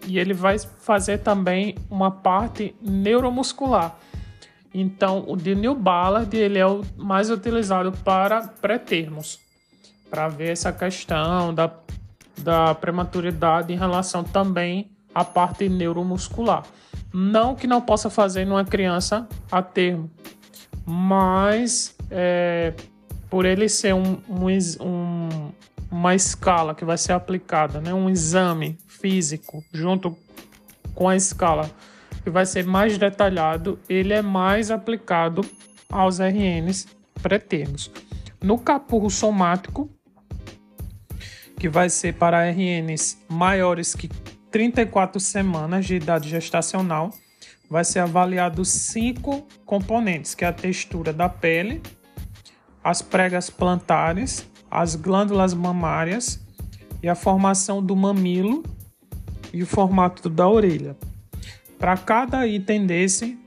e 0.06 0.18
ele 0.18 0.32
vai 0.32 0.58
fazer 0.58 1.18
também 1.18 1.74
uma 1.90 2.10
parte 2.10 2.74
neuromuscular. 2.80 3.96
Então, 4.72 5.24
o 5.26 5.36
de 5.36 5.54
New 5.54 5.74
Ballard 5.74 6.34
ele 6.36 6.58
é 6.58 6.66
o 6.66 6.82
mais 6.96 7.30
utilizado 7.30 7.92
para 8.04 8.48
pré-termos, 8.48 9.40
para 10.08 10.28
ver 10.28 10.50
essa 10.50 10.72
questão 10.72 11.52
da, 11.52 11.70
da 12.38 12.74
prematuridade 12.74 13.72
em 13.72 13.76
relação 13.76 14.22
também 14.22 14.90
a 15.14 15.24
parte 15.24 15.68
neuromuscular. 15.68 16.64
Não 17.12 17.56
que 17.56 17.66
não 17.66 17.80
possa 17.80 18.08
fazer 18.08 18.44
numa 18.44 18.64
criança 18.64 19.26
a 19.50 19.60
termo, 19.60 20.08
mas 20.86 21.96
é, 22.08 22.72
por 23.28 23.44
ele 23.44 23.68
ser 23.68 23.94
um, 23.94 24.18
um, 24.28 24.46
um, 24.80 25.52
uma 25.90 26.14
escala 26.14 26.74
que 26.74 26.84
vai 26.84 26.96
ser 26.96 27.12
aplicada, 27.12 27.80
né, 27.80 27.92
um 27.92 28.08
exame 28.08 28.78
físico 28.86 29.64
junto 29.72 30.16
com 30.94 31.08
a 31.08 31.16
escala 31.16 31.68
que 32.22 32.30
vai 32.30 32.46
ser 32.46 32.64
mais 32.64 32.98
detalhado, 32.98 33.78
ele 33.88 34.12
é 34.12 34.22
mais 34.22 34.70
aplicado 34.70 35.42
aos 35.90 36.18
RNs 36.20 36.86
pré-termos. 37.22 37.90
No 38.42 38.58
capurro 38.58 39.10
somático, 39.10 39.90
que 41.58 41.68
vai 41.68 41.90
ser 41.90 42.14
para 42.14 42.50
RNs 42.50 43.18
maiores 43.28 43.94
que 43.94 44.08
34 44.50 45.20
semanas 45.20 45.86
de 45.86 45.96
idade 45.96 46.28
gestacional, 46.28 47.10
vai 47.68 47.84
ser 47.84 48.00
avaliado 48.00 48.64
cinco 48.64 49.46
componentes, 49.64 50.34
que 50.34 50.44
é 50.44 50.48
a 50.48 50.52
textura 50.52 51.12
da 51.12 51.28
pele, 51.28 51.80
as 52.82 53.00
pregas 53.00 53.48
plantares, 53.48 54.44
as 54.70 54.96
glândulas 54.96 55.54
mamárias 55.54 56.40
e 57.02 57.08
a 57.08 57.14
formação 57.14 57.82
do 57.82 57.94
mamilo 57.94 58.64
e 59.52 59.62
o 59.62 59.66
formato 59.66 60.28
da 60.28 60.48
orelha. 60.48 60.96
Para 61.80 61.96
cada 61.96 62.46
item 62.46 62.86
desse 62.86 63.38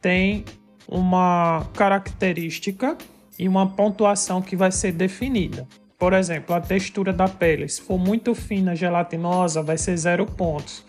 tem 0.00 0.44
uma 0.88 1.64
característica 1.74 2.98
e 3.38 3.48
uma 3.48 3.68
pontuação 3.68 4.42
que 4.42 4.56
vai 4.56 4.72
ser 4.72 4.90
definida. 4.90 5.64
Por 5.96 6.12
exemplo, 6.12 6.56
a 6.56 6.60
textura 6.60 7.12
da 7.12 7.28
pele. 7.28 7.68
Se 7.68 7.80
for 7.80 7.96
muito 7.96 8.34
fina, 8.34 8.74
gelatinosa, 8.74 9.62
vai 9.62 9.78
ser 9.78 9.96
zero 9.96 10.26
pontos. 10.26 10.84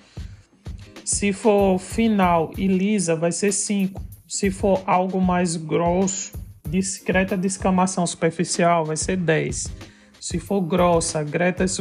Se 1.06 1.32
for 1.32 1.78
final 1.78 2.52
e 2.58 2.65
lisa, 2.65 3.15
vai 3.15 3.32
ser 3.32 3.52
5. 3.52 4.02
Se 4.28 4.49
for 4.49 4.82
algo 4.88 5.21
mais 5.21 5.56
grosso, 5.56 6.34
discreta 6.67 7.38
descamação 7.38 8.06
superficial, 8.08 8.84
vai 8.84 8.97
ser 8.97 9.17
10. 9.17 9.71
Se 10.19 10.39
for 10.39 10.62
grossa, 10.62 11.23
gretas 11.23 11.80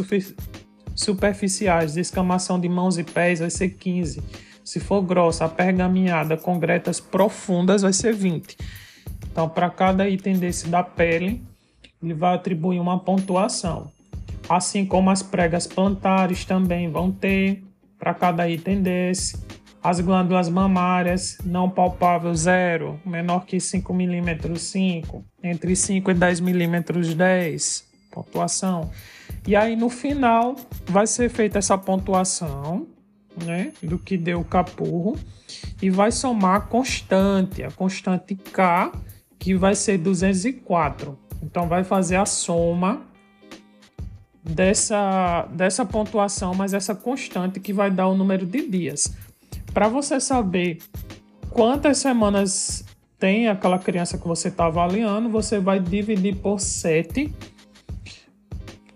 superficiais, 0.95 1.95
descamação 1.95 2.61
de 2.61 2.69
mãos 2.69 2.99
e 2.99 3.05
pés, 3.05 3.41
vai 3.41 3.51
ser 3.51 3.71
15. 3.71 4.48
Se 4.69 4.81
for 4.81 5.01
grossa, 5.01 5.49
pergaminhada 5.49 6.37
com 6.37 6.59
gretas 6.59 7.01
profundas, 7.01 7.81
vai 7.81 7.93
ser 7.95 8.13
20. 8.13 8.55
Então, 9.33 9.49
para 9.49 9.71
cada 9.71 10.07
item 10.07 10.39
desse 10.39 10.69
da 10.69 10.83
pele, 10.83 11.43
ele 12.03 12.13
vai 12.13 12.35
atribuir 12.35 12.79
uma 12.79 12.99
pontuação. 12.99 13.91
Assim 14.47 14.85
como 14.85 15.09
as 15.09 15.23
pregas 15.23 15.67
plantares 15.67 16.45
também 16.45 16.91
vão 16.91 17.11
ter 17.11 17.65
para 17.99 18.13
cada 18.13 18.47
item 18.47 18.83
desse. 18.83 19.43
As 19.83 20.01
glândulas 20.01 20.51
mamárias 20.51 21.39
não 21.43 21.71
palpável 21.71 22.35
0, 22.35 23.01
menor 23.07 23.47
que 23.47 23.59
5 23.59 23.95
milímetros 23.95 24.61
5, 24.65 25.25
entre 25.43 25.75
5 25.75 26.11
e 26.11 26.15
10 26.15 26.41
milímetros 26.41 27.15
10, 27.15 27.87
pontuação. 28.11 28.91
E 29.47 29.57
aí 29.57 29.75
no 29.75 29.89
final 29.89 30.57
vai 30.85 31.07
ser 31.07 31.31
feita 31.31 31.59
essa 31.59 31.79
pontuação, 31.79 32.87
né, 33.45 33.73
do 33.83 33.99
que 33.99 34.17
deu 34.17 34.41
o 34.41 34.45
capurro 34.45 35.17
e 35.81 35.91
vai 35.91 36.11
somar 36.11 36.57
a 36.57 36.61
constante, 36.61 37.63
a 37.63 37.71
constante 37.71 38.35
K, 38.35 38.93
que 39.39 39.55
vai 39.55 39.75
ser 39.75 39.99
204. 39.99 41.19
Então 41.43 41.69
vai 41.69 41.85
fazer 41.85 42.17
a 42.17 42.27
soma 42.27 43.03
dessa, 44.43 45.47
dessa 45.53 45.85
pontuação, 45.85 46.55
mas 46.55 46.75
essa 46.75 46.95
constante 46.95 47.61
que 47.61 47.73
vai 47.73 47.91
dar 47.91 48.09
o 48.09 48.17
número 48.17 48.47
de 48.47 48.69
dias. 48.69 49.13
Para 49.73 49.89
você 49.89 50.19
saber 50.19 50.79
quantas 51.51 51.99
semanas 51.99 52.85
tem 53.19 53.49
aquela 53.49 53.79
criança 53.79 54.17
que 54.17 54.27
você 54.27 54.49
está 54.49 54.67
avaliando, 54.67 55.29
você 55.29 55.59
vai 55.59 55.81
dividir 55.81 56.37
por 56.37 56.61
7, 56.61 57.33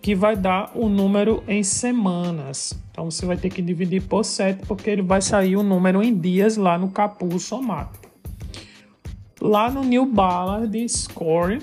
que 0.03 0.17
vai 0.17 0.37
dar 0.37 0.73
o 0.75 0.89
número 0.89 1.45
em 1.47 1.63
semanas. 1.63 2.77
Então 2.91 3.09
você 3.09 3.25
vai 3.25 3.37
ter 3.37 3.49
que 3.49 3.63
dividir 3.63 4.03
por 4.03 4.25
7, 4.25 4.67
porque 4.67 4.91
ele 4.91 5.01
vai 5.01 5.23
sair 5.23 5.57
o 5.57 5.63
número 5.63 6.03
em 6.03 6.13
dias 6.13 6.57
lá 6.57 6.77
no 6.77 6.91
capuz 6.91 7.45
somático. 7.45 8.11
Lá 9.41 9.71
no 9.71 9.85
New 9.85 10.05
Ballard 10.05 10.89
Score, 10.89 11.63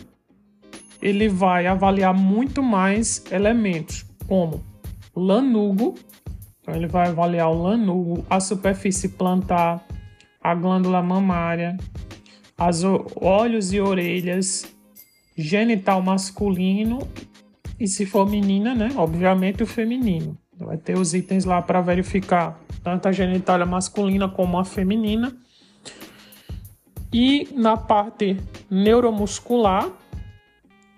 ele 1.02 1.28
vai 1.28 1.68
avaliar 1.68 2.14
muito 2.14 2.64
mais 2.64 3.24
elementos, 3.30 4.06
como 4.26 4.64
lanugo, 5.14 5.96
então 6.62 6.74
ele 6.74 6.88
vai 6.88 7.10
avaliar 7.10 7.50
o 7.50 7.62
lanugo, 7.62 8.26
a 8.30 8.40
superfície 8.40 9.10
plantar, 9.10 9.86
a 10.42 10.56
glândula 10.56 11.02
mamária, 11.02 11.76
os 12.58 12.84
olhos 13.16 13.74
e 13.74 13.82
orelhas, 13.82 14.66
genital 15.38 16.02
masculino 16.02 17.00
e 17.80 17.88
se 17.88 18.06
for 18.06 18.30
menina, 18.30 18.76
né, 18.76 18.90
obviamente 18.96 19.64
o 19.64 19.68
feminino. 19.68 20.38
Vai 20.58 20.78
ter 20.78 20.98
os 20.98 21.14
itens 21.14 21.46
lá 21.46 21.62
para 21.62 21.80
verificar 21.80 22.60
tanto 22.84 23.08
a 23.08 23.12
genitália 23.12 23.66
masculina 23.66 24.28
como 24.28 24.60
a 24.60 24.66
feminina. 24.66 25.36
E 27.14 27.48
na 27.54 27.78
parte 27.78 28.38
neuromuscular, 28.70 29.90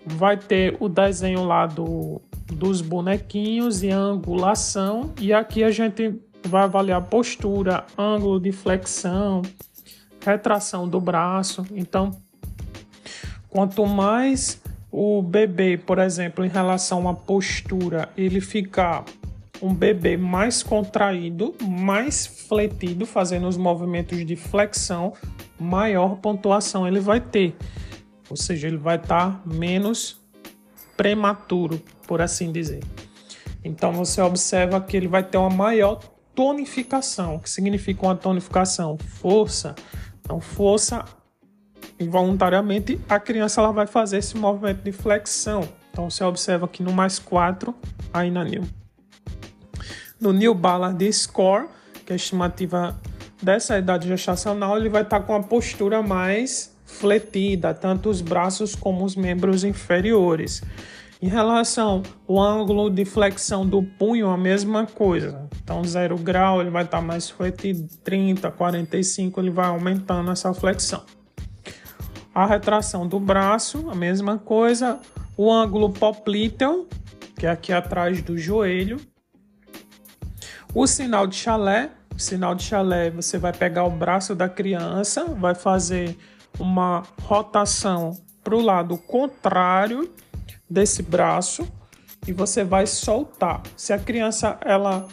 vai 0.04 0.36
ter 0.36 0.76
o 0.80 0.88
desenho 0.88 1.44
lá 1.44 1.66
do, 1.66 2.20
dos 2.52 2.80
bonequinhos 2.80 3.82
e 3.82 3.90
a 3.90 3.98
angulação. 3.98 5.12
E 5.20 5.32
aqui 5.32 5.62
a 5.62 5.70
gente 5.70 6.20
vai 6.46 6.64
avaliar 6.64 7.02
postura, 7.02 7.86
ângulo 7.96 8.40
de 8.40 8.52
flexão, 8.52 9.42
retração 10.20 10.88
do 10.88 11.00
braço. 11.00 11.64
Então, 11.72 12.10
quanto 13.48 13.86
mais 13.86 14.61
o 14.92 15.22
bebê, 15.22 15.76
por 15.76 15.98
exemplo, 15.98 16.44
em 16.44 16.48
relação 16.48 17.08
à 17.08 17.14
postura, 17.14 18.08
ele 18.16 18.40
ficar 18.40 19.04
um 19.60 19.74
bebê 19.74 20.16
mais 20.16 20.62
contraído, 20.62 21.54
mais 21.60 22.26
fletido, 22.26 23.06
fazendo 23.06 23.48
os 23.48 23.56
movimentos 23.56 24.24
de 24.24 24.36
flexão, 24.36 25.14
maior 25.58 26.16
pontuação 26.16 26.86
ele 26.86 27.00
vai 27.00 27.20
ter 27.20 27.56
ou 28.32 28.36
seja, 28.36 28.66
ele 28.66 28.78
vai 28.78 28.96
estar 28.96 29.30
tá 29.30 29.42
menos 29.44 30.18
prematuro, 30.96 31.82
por 32.06 32.22
assim 32.22 32.50
dizer. 32.50 32.82
Então 33.62 33.92
você 33.92 34.22
observa 34.22 34.80
que 34.80 34.96
ele 34.96 35.06
vai 35.06 35.22
ter 35.22 35.36
uma 35.36 35.50
maior 35.50 36.00
tonificação. 36.34 37.36
O 37.36 37.40
que 37.40 37.50
significa 37.50 38.06
uma 38.06 38.16
tonificação? 38.16 38.96
Força 38.96 39.74
Então, 40.20 40.40
força 40.40 41.04
involuntariamente, 42.02 43.00
a 43.08 43.18
criança 43.18 43.60
ela 43.60 43.72
vai 43.72 43.86
fazer 43.86 44.18
esse 44.18 44.36
movimento 44.36 44.82
de 44.82 44.92
flexão. 44.92 45.68
Então, 45.90 46.08
você 46.08 46.24
observa 46.24 46.66
aqui 46.66 46.82
no 46.82 46.92
mais 46.92 47.18
4, 47.18 47.74
aí 48.12 48.30
na 48.30 48.44
New. 48.44 48.64
No 50.20 50.32
New 50.32 50.54
Ballard 50.54 51.12
Score, 51.12 51.66
que 52.06 52.12
é 52.12 52.14
a 52.14 52.16
estimativa 52.16 52.98
dessa 53.42 53.78
idade 53.78 54.08
gestacional, 54.08 54.76
ele 54.78 54.88
vai 54.88 55.02
estar 55.02 55.20
com 55.20 55.34
a 55.34 55.42
postura 55.42 56.02
mais 56.02 56.72
fletida, 56.84 57.74
tanto 57.74 58.08
os 58.08 58.20
braços 58.20 58.74
como 58.74 59.04
os 59.04 59.16
membros 59.16 59.64
inferiores. 59.64 60.62
Em 61.20 61.28
relação 61.28 62.02
ao 62.28 62.40
ângulo 62.40 62.90
de 62.90 63.04
flexão 63.04 63.66
do 63.66 63.82
punho, 63.82 64.28
a 64.28 64.36
mesma 64.36 64.86
coisa. 64.86 65.48
Então, 65.62 65.82
0 65.84 66.16
grau 66.18 66.60
ele 66.60 66.70
vai 66.70 66.84
estar 66.84 67.00
mais 67.00 67.30
fletido, 67.30 67.86
30, 68.02 68.50
45 68.50 69.40
ele 69.40 69.50
vai 69.50 69.66
aumentando 69.66 70.30
essa 70.30 70.52
flexão. 70.52 71.02
A 72.34 72.46
retração 72.46 73.06
do 73.06 73.20
braço, 73.20 73.90
a 73.90 73.94
mesma 73.94 74.38
coisa. 74.38 75.00
O 75.36 75.52
ângulo 75.52 75.90
popliteo, 75.90 76.88
que 77.38 77.46
é 77.46 77.50
aqui 77.50 77.72
atrás 77.72 78.22
do 78.22 78.38
joelho. 78.38 79.00
O 80.74 80.86
sinal 80.86 81.26
de 81.26 81.36
chalé, 81.36 81.90
sinal 82.22 82.54
de 82.54 82.62
chalé, 82.62 83.10
você 83.10 83.36
vai 83.36 83.52
pegar 83.52 83.84
o 83.84 83.90
braço 83.90 84.34
da 84.34 84.48
criança, 84.48 85.24
vai 85.24 85.54
fazer 85.54 86.16
uma 86.58 87.02
rotação 87.22 88.16
para 88.42 88.54
o 88.54 88.60
lado 88.60 88.96
contrário 88.96 90.10
desse 90.68 91.02
braço 91.02 91.68
e 92.26 92.32
você 92.32 92.64
vai 92.64 92.86
soltar. 92.86 93.62
Se 93.76 93.92
a 93.92 93.98
criança 93.98 94.58
ela 94.64 95.08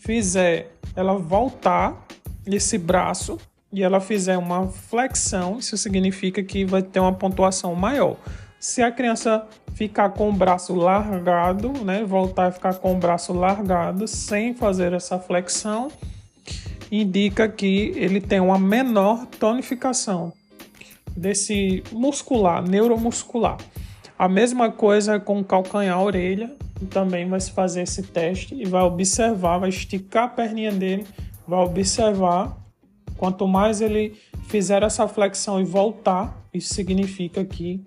fizer, 0.00 0.74
ela 0.96 1.18
voltar 1.18 2.06
esse 2.46 2.78
braço 2.78 3.38
e 3.72 3.82
ela 3.82 4.00
fizer 4.00 4.36
uma 4.36 4.68
flexão, 4.68 5.58
isso 5.58 5.76
significa 5.76 6.42
que 6.42 6.64
vai 6.64 6.82
ter 6.82 7.00
uma 7.00 7.12
pontuação 7.12 7.74
maior. 7.74 8.16
Se 8.58 8.82
a 8.82 8.90
criança 8.90 9.46
ficar 9.74 10.10
com 10.10 10.28
o 10.28 10.32
braço 10.32 10.74
largado, 10.74 11.72
né, 11.84 12.04
voltar 12.04 12.46
a 12.48 12.52
ficar 12.52 12.74
com 12.74 12.94
o 12.94 12.98
braço 12.98 13.32
largado 13.32 14.06
sem 14.06 14.54
fazer 14.54 14.92
essa 14.92 15.18
flexão, 15.18 15.88
indica 16.90 17.48
que 17.48 17.92
ele 17.96 18.20
tem 18.20 18.40
uma 18.40 18.58
menor 18.58 19.26
tonificação 19.26 20.32
desse 21.16 21.82
muscular, 21.92 22.62
neuromuscular. 22.62 23.56
A 24.18 24.28
mesma 24.28 24.70
coisa 24.70 25.18
com 25.18 25.42
calcanhar 25.42 26.02
orelha, 26.02 26.54
também 26.86 27.28
vai 27.28 27.40
se 27.40 27.50
fazer 27.50 27.82
esse 27.82 28.02
teste 28.02 28.54
e 28.54 28.64
vai 28.64 28.82
observar, 28.82 29.58
vai 29.58 29.68
esticar 29.68 30.24
a 30.24 30.28
perninha 30.28 30.72
dele, 30.72 31.06
vai 31.46 31.60
observar. 31.60 32.56
Quanto 33.20 33.46
mais 33.46 33.82
ele 33.82 34.18
fizer 34.46 34.82
essa 34.82 35.06
flexão 35.06 35.60
e 35.60 35.64
voltar, 35.64 36.42
isso 36.54 36.72
significa 36.72 37.44
que 37.44 37.84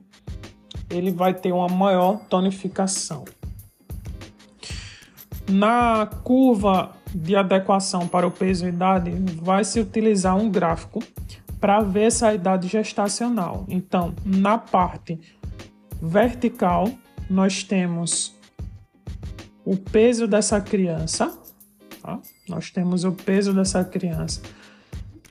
ele 0.92 1.10
vai 1.10 1.34
ter 1.34 1.52
uma 1.52 1.68
maior 1.68 2.20
tonificação. 2.30 3.26
Na 5.50 6.06
curva 6.06 6.92
de 7.12 7.36
adequação 7.36 8.08
para 8.08 8.28
o 8.28 8.32
peso 8.32 8.68
e 8.68 8.70
idade, 8.70 9.10
vai 9.42 9.64
se 9.64 9.80
utilizar 9.80 10.38
um 10.38 10.52
gráfico 10.52 11.02
para 11.60 11.82
ver 11.82 12.04
essa 12.04 12.32
idade 12.32 12.68
gestacional. 12.68 13.66
Então, 13.68 14.14
na 14.24 14.60
parte 14.60 15.20
vertical, 16.00 16.92
nós 17.28 17.64
temos 17.64 18.38
o 19.66 19.76
peso 19.76 20.28
dessa 20.28 20.62
criança, 20.62 21.36
tá? 22.04 22.20
nós 22.48 22.70
temos 22.70 23.04
o 23.04 23.14
peso 23.14 23.52
dessa 23.52 23.84
criança, 23.84 24.40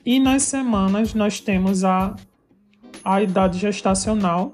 e 0.05 0.19
nas 0.19 0.43
semanas 0.43 1.13
nós 1.13 1.39
temos 1.39 1.83
a, 1.83 2.15
a 3.03 3.21
idade 3.21 3.59
gestacional. 3.59 4.53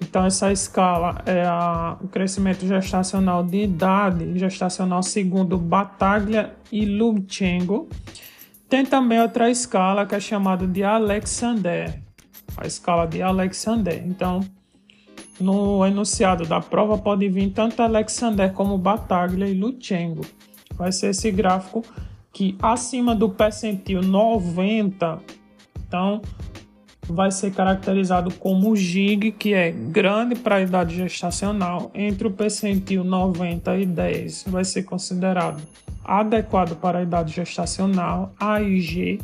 Então, 0.00 0.24
essa 0.24 0.52
escala 0.52 1.22
é 1.26 1.44
a, 1.44 1.96
o 2.00 2.08
crescimento 2.08 2.66
gestacional 2.66 3.44
de 3.44 3.64
idade 3.64 4.38
gestacional 4.38 5.02
segundo 5.02 5.58
Bataglia 5.58 6.54
e 6.70 6.84
Lubchenko 6.86 7.88
tem 8.68 8.84
também 8.84 9.18
outra 9.18 9.50
escala 9.50 10.04
que 10.04 10.14
é 10.14 10.20
chamada 10.20 10.66
de 10.66 10.84
Alexander, 10.84 11.98
a 12.54 12.66
escala 12.66 13.06
de 13.06 13.22
Alexander. 13.22 14.04
Então, 14.06 14.40
no 15.40 15.86
enunciado 15.86 16.44
da 16.44 16.60
prova 16.60 16.98
pode 16.98 17.26
vir 17.30 17.50
tanto 17.50 17.80
Alexander 17.80 18.52
como 18.52 18.76
Bataglia 18.76 19.48
e 19.48 19.54
Luchengo. 19.54 20.22
Vai 20.74 20.92
ser 20.92 21.10
esse 21.10 21.30
gráfico 21.30 21.82
que 22.38 22.56
acima 22.62 23.16
do 23.16 23.28
percentil 23.28 24.00
90, 24.00 25.18
então 25.76 26.22
vai 27.08 27.32
ser 27.32 27.52
caracterizado 27.52 28.32
como 28.32 28.76
GIG, 28.76 29.32
que 29.32 29.54
é 29.54 29.72
grande 29.72 30.36
para 30.36 30.54
a 30.54 30.60
idade 30.60 30.94
gestacional, 30.94 31.90
entre 31.92 32.28
o 32.28 32.30
percentil 32.30 33.02
90 33.02 33.78
e 33.78 33.86
10 33.86 34.44
vai 34.46 34.64
ser 34.64 34.84
considerado 34.84 35.60
adequado 36.04 36.76
para 36.76 37.00
a 37.00 37.02
idade 37.02 37.34
gestacional, 37.34 38.32
AIG, 38.38 39.20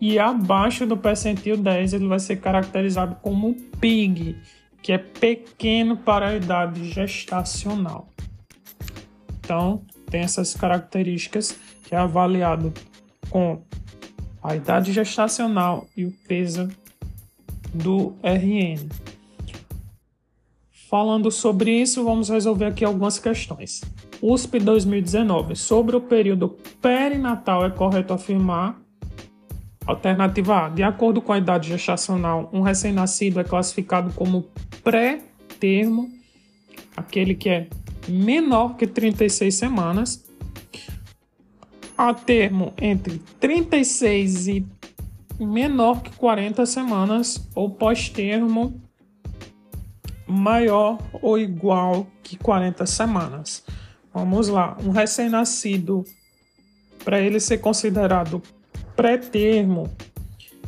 e 0.00 0.18
abaixo 0.18 0.84
do 0.84 0.96
percentil 0.96 1.56
10 1.56 1.92
ele 1.92 2.08
vai 2.08 2.18
ser 2.18 2.40
caracterizado 2.40 3.14
como 3.22 3.54
PIG, 3.80 4.36
que 4.82 4.90
é 4.90 4.98
pequeno 4.98 5.96
para 5.96 6.30
a 6.30 6.34
idade 6.34 6.90
gestacional. 6.90 8.08
Então, 9.38 9.82
tem 10.10 10.22
essas 10.22 10.54
características 10.54 11.56
é 11.94 11.98
avaliado 11.98 12.72
com 13.30 13.62
a 14.42 14.56
idade 14.56 14.92
gestacional 14.92 15.86
e 15.96 16.04
o 16.04 16.12
peso 16.26 16.68
do 17.72 18.14
RN. 18.22 18.88
Falando 20.90 21.30
sobre 21.30 21.70
isso, 21.70 22.04
vamos 22.04 22.28
resolver 22.28 22.66
aqui 22.66 22.84
algumas 22.84 23.18
questões. 23.18 23.80
USP 24.20 24.58
2019. 24.58 25.56
Sobre 25.56 25.96
o 25.96 26.00
período 26.00 26.50
perinatal, 26.80 27.64
é 27.64 27.70
correto 27.70 28.12
afirmar. 28.12 28.78
Alternativa 29.86 30.66
A. 30.66 30.68
De 30.68 30.82
acordo 30.82 31.20
com 31.20 31.32
a 31.32 31.38
idade 31.38 31.68
gestacional, 31.68 32.50
um 32.52 32.60
recém-nascido 32.60 33.40
é 33.40 33.44
classificado 33.44 34.12
como 34.12 34.46
pré-termo, 34.84 36.10
aquele 36.96 37.34
que 37.34 37.48
é 37.48 37.68
menor 38.06 38.76
que 38.76 38.86
36 38.86 39.54
semanas. 39.54 40.24
A 42.02 42.12
termo 42.12 42.72
entre 42.82 43.22
36 43.38 44.48
e 44.48 44.66
menor 45.38 46.02
que 46.02 46.10
40 46.16 46.66
semanas, 46.66 47.48
ou 47.54 47.70
pós-termo 47.70 48.82
maior 50.26 50.98
ou 51.22 51.38
igual 51.38 52.08
que 52.20 52.36
40 52.36 52.86
semanas. 52.86 53.64
Vamos 54.12 54.48
lá, 54.48 54.76
um 54.84 54.90
recém-nascido, 54.90 56.02
para 57.04 57.20
ele 57.20 57.38
ser 57.38 57.58
considerado 57.58 58.42
pré-termo, 58.96 59.88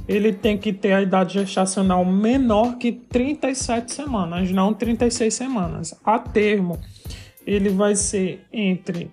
ele 0.06 0.32
tem 0.32 0.56
que 0.56 0.72
ter 0.72 0.92
a 0.92 1.02
idade 1.02 1.32
gestacional 1.32 2.04
menor 2.04 2.78
que 2.78 2.92
37 2.92 3.92
semanas, 3.92 4.52
não 4.52 4.72
36 4.72 5.34
semanas. 5.34 6.00
A 6.04 6.16
termo, 6.16 6.78
ele 7.44 7.70
vai 7.70 7.96
ser 7.96 8.46
entre 8.52 9.10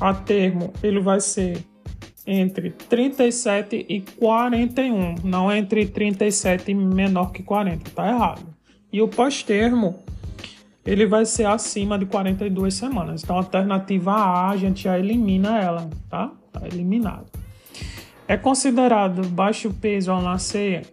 a 0.00 0.14
termo, 0.14 0.72
ele 0.82 1.00
vai 1.00 1.20
ser 1.20 1.64
entre 2.26 2.70
37 2.70 3.86
e 3.88 4.00
41, 4.00 5.16
não 5.24 5.52
entre 5.52 5.86
37 5.86 6.70
e 6.70 6.74
menor 6.74 7.32
que 7.32 7.42
40, 7.42 7.90
tá 7.90 8.08
errado. 8.08 8.46
E 8.92 9.00
o 9.02 9.08
pós-termo, 9.08 9.98
ele 10.84 11.06
vai 11.06 11.24
ser 11.24 11.46
acima 11.46 11.98
de 11.98 12.06
42 12.06 12.74
semanas. 12.74 13.22
Então, 13.22 13.36
a 13.36 13.40
alternativa 13.40 14.12
A, 14.12 14.50
a 14.50 14.56
gente 14.56 14.84
já 14.84 14.98
elimina 14.98 15.60
ela, 15.60 15.90
tá? 16.08 16.32
Tá 16.52 16.66
eliminado. 16.66 17.26
É 18.26 18.36
considerado 18.36 19.26
baixo 19.28 19.72
peso 19.80 20.10
ao 20.10 20.22
nascer 20.22 20.86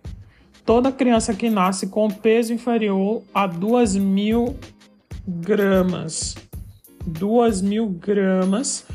toda 0.66 0.92
criança 0.92 1.34
que 1.34 1.50
nasce 1.50 1.88
com 1.88 2.10
peso 2.10 2.54
inferior 2.54 3.24
a 3.34 3.48
2 3.48 3.96
mil 3.96 4.58
gramas. 5.26 6.36
2 7.06 7.62
mil 7.62 7.88
gramas. 7.88 8.86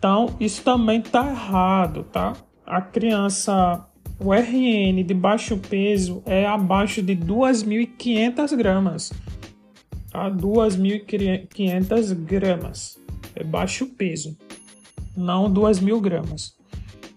Então, 0.00 0.34
isso 0.40 0.62
também 0.62 1.02
tá 1.02 1.30
errado, 1.30 2.04
tá? 2.04 2.32
A 2.66 2.80
criança, 2.80 3.86
o 4.18 4.32
RN 4.32 5.04
de 5.04 5.12
baixo 5.12 5.58
peso 5.58 6.22
é 6.24 6.46
abaixo 6.46 7.02
de 7.02 7.14
2.500 7.14 8.56
gramas 8.56 9.10
a 10.10 10.30
2.500 10.30 12.14
gramas. 12.14 12.98
É 13.34 13.44
baixo 13.44 13.86
peso, 13.86 14.36
não 15.14 15.52
2.000 15.52 16.00
gramas. 16.00 16.56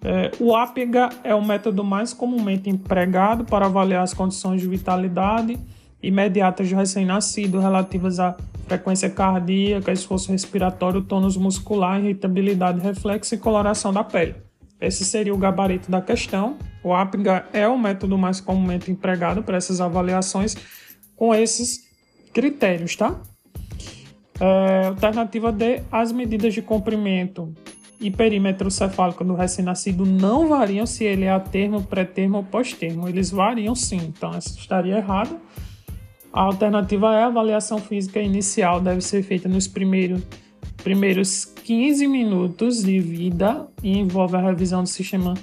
É, 0.04 0.32
o 0.38 0.54
APGA 0.54 1.10
é 1.24 1.34
o 1.34 1.42
método 1.42 1.84
mais 1.86 2.14
comumente 2.14 2.70
empregado 2.70 3.46
para 3.46 3.68
avaliar 3.68 4.04
as 4.04 4.14
condições 4.14 4.60
de 4.60 4.68
vitalidade 4.68 5.58
imediatas 6.02 6.70
do 6.70 6.76
recém-nascido 6.76 7.60
relativas 7.60 8.20
à 8.20 8.36
frequência 8.74 9.09
cardíaca, 9.09 9.91
esforço 9.91 10.32
respiratório, 10.32 11.01
tônus 11.01 11.38
muscular, 11.38 11.99
irritabilidade, 11.99 12.80
reflexo 12.80 13.36
e 13.36 13.38
coloração 13.38 13.93
da 13.93 14.03
pele. 14.03 14.36
Esse 14.82 15.05
seria 15.05 15.34
o 15.34 15.38
gabarito 15.38 15.91
da 15.91 16.01
questão. 16.01 16.57
O 16.84 16.93
APGA 16.93 17.45
é 17.53 17.67
o 17.67 17.78
método 17.78 18.17
mais 18.17 18.41
comumente 18.41 18.91
empregado 18.91 19.43
para 19.43 19.57
essas 19.57 19.80
avaliações 19.80 20.55
com 21.15 21.34
esses 21.34 21.88
critérios, 22.34 22.95
tá? 22.95 23.21
É, 24.39 24.88
alternativa 24.88 25.51
D, 25.51 25.84
as 25.91 26.11
medidas 26.11 26.53
de 26.53 26.61
comprimento 26.61 27.53
e 28.01 28.09
perímetro 28.09 28.69
cefálico 28.71 29.24
do 29.24 29.36
recém-nascido 29.36 30.05
não 30.05 30.47
variam 30.47 30.86
se 30.86 31.05
ele 31.05 31.26
é 31.26 31.32
a 31.32 31.39
termo, 31.39 31.84
pré-termo 31.84 32.38
ou 32.38 32.43
pós-termo. 32.43 33.07
Eles 33.07 33.30
variam 33.30 33.76
sim, 33.76 33.97
então 33.97 34.34
essa 34.34 34.57
estaria 34.57 34.97
errada. 34.97 35.39
A 36.34 36.42
alternativa 36.42 37.14
é 37.14 37.24
a 37.24 37.28
avaliação 37.28 37.78
física 37.78 38.20
inicial 38.20 38.82
deve 38.82 39.02
ser 39.02 39.22
feita 39.22 39.48
nos 39.48 39.68
primeiros, 39.68 40.24
primeiros 40.84 41.46
15 41.46 42.08
minutos 42.08 42.84
de 42.84 43.00
vida 43.00 43.68
e 43.84 43.96
envolve 43.96 44.36
a 44.36 44.42
revisão 44.42 44.82
do 44.82 44.90
sistema, 44.90 45.36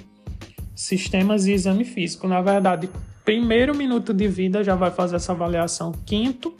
sistemas 0.75 1.45
e 1.45 1.53
exame 1.53 1.85
físico. 1.85 2.27
Na 2.27 2.41
verdade, 2.41 2.89
primeiro 3.23 3.73
minuto 3.73 4.13
de 4.13 4.27
vida 4.27 4.65
já 4.65 4.75
vai 4.75 4.91
fazer 4.91 5.15
essa 5.15 5.31
avaliação, 5.31 5.93
quinto 6.05 6.53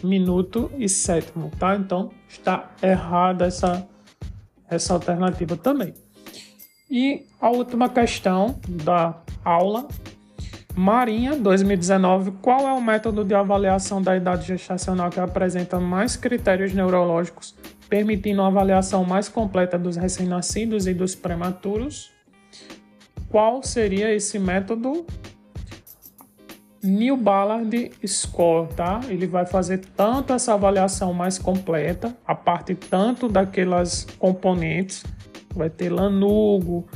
minuto 0.00 0.70
e 0.78 0.88
sétimo, 0.88 1.50
tá? 1.58 1.74
Então 1.74 2.12
está 2.28 2.70
errada 2.80 3.46
essa 3.46 3.84
essa 4.68 4.94
alternativa 4.94 5.56
também. 5.56 5.92
E 6.90 7.26
a 7.40 7.50
última 7.50 7.88
questão 7.88 8.60
da 8.68 9.20
aula, 9.44 9.88
Marinha 10.76 11.36
2019, 11.36 12.32
qual 12.42 12.66
é 12.66 12.72
o 12.72 12.80
método 12.80 13.24
de 13.24 13.32
avaliação 13.32 14.02
da 14.02 14.16
idade 14.16 14.48
gestacional 14.48 15.08
que 15.08 15.20
apresenta 15.20 15.78
mais 15.78 16.16
critérios 16.16 16.72
neurológicos, 16.72 17.54
permitindo 17.88 18.42
uma 18.42 18.48
avaliação 18.48 19.04
mais 19.04 19.28
completa 19.28 19.78
dos 19.78 19.94
recém-nascidos 19.94 20.88
e 20.88 20.92
dos 20.92 21.14
prematuros? 21.14 22.10
Qual 23.28 23.62
seria 23.62 24.12
esse 24.12 24.36
método? 24.36 25.06
New 26.82 27.16
Ballard 27.16 27.92
Score, 28.04 28.68
tá? 28.74 29.00
Ele 29.08 29.28
vai 29.28 29.46
fazer 29.46 29.78
tanto 29.96 30.32
essa 30.32 30.54
avaliação 30.54 31.14
mais 31.14 31.38
completa, 31.38 32.16
a 32.26 32.34
parte 32.34 32.74
tanto 32.74 33.28
daquelas 33.28 34.08
componentes, 34.18 35.04
vai 35.54 35.70
ter 35.70 35.88
lanugo, 35.88 36.86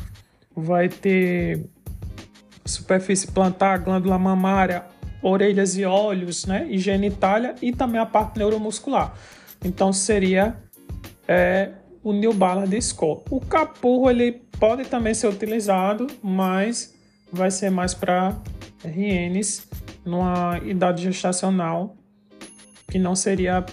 vai 0.54 0.88
ter 0.88 1.64
superfície 2.70 3.28
plantar, 3.28 3.78
glândula 3.78 4.18
mamária, 4.18 4.84
orelhas 5.22 5.76
e 5.76 5.84
olhos, 5.84 6.46
né? 6.46 6.66
E 6.68 6.78
genitália 6.78 7.54
e 7.60 7.72
também 7.72 8.00
a 8.00 8.06
parte 8.06 8.38
neuromuscular. 8.38 9.14
Então 9.64 9.92
seria 9.92 10.56
é, 11.26 11.70
o 12.02 12.12
New 12.12 12.32
Ballard 12.32 12.80
Score. 12.80 13.22
O 13.30 13.40
capurro 13.40 14.10
ele 14.10 14.32
pode 14.58 14.84
também 14.84 15.14
ser 15.14 15.28
utilizado, 15.28 16.06
mas 16.22 16.94
vai 17.32 17.50
ser 17.50 17.70
mais 17.70 17.94
para 17.94 18.36
RNs 18.84 19.68
numa 20.04 20.58
idade 20.64 21.02
gestacional 21.02 21.96
que 22.90 22.98
não 22.98 23.14
seria 23.14 23.64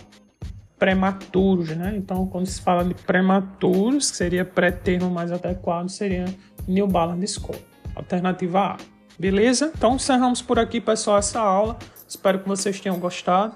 prematuros, 0.78 1.70
né? 1.70 1.94
Então, 1.96 2.28
quando 2.28 2.46
se 2.48 2.60
fala 2.62 2.84
de 2.84 2.94
prematuros, 2.94 4.12
que 4.12 4.18
seria 4.18 4.44
pré-termo 4.44 5.10
mais 5.10 5.32
adequado, 5.32 5.88
seria 5.88 6.26
New 6.68 6.86
Balance 6.86 7.28
Score, 7.28 7.60
alternativa 7.96 8.60
A. 8.60 8.78
Beleza? 9.18 9.72
Então, 9.76 9.96
encerramos 9.96 10.42
por 10.42 10.60
aqui, 10.60 10.82
pessoal, 10.82 11.18
essa 11.18 11.40
aula. 11.40 11.78
Espero 12.08 12.40
que 12.40 12.48
vocês 12.48 12.80
tenham 12.80 13.00
gostado. 13.00 13.56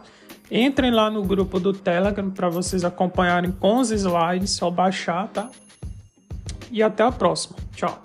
Entrem 0.51 0.89
lá 0.89 1.09
no 1.11 1.23
grupo 1.23 1.59
do 1.59 1.73
Telegram 1.73 2.29
para 2.31 2.49
vocês 2.49 2.83
acompanharem 2.83 3.51
com 3.51 3.79
os 3.79 3.91
slides, 3.91 4.51
só 4.51 4.71
baixar, 4.71 5.27
tá? 5.27 5.49
E 6.71 6.81
até 6.81 7.03
a 7.03 7.11
próxima. 7.11 7.57
Tchau. 7.75 8.01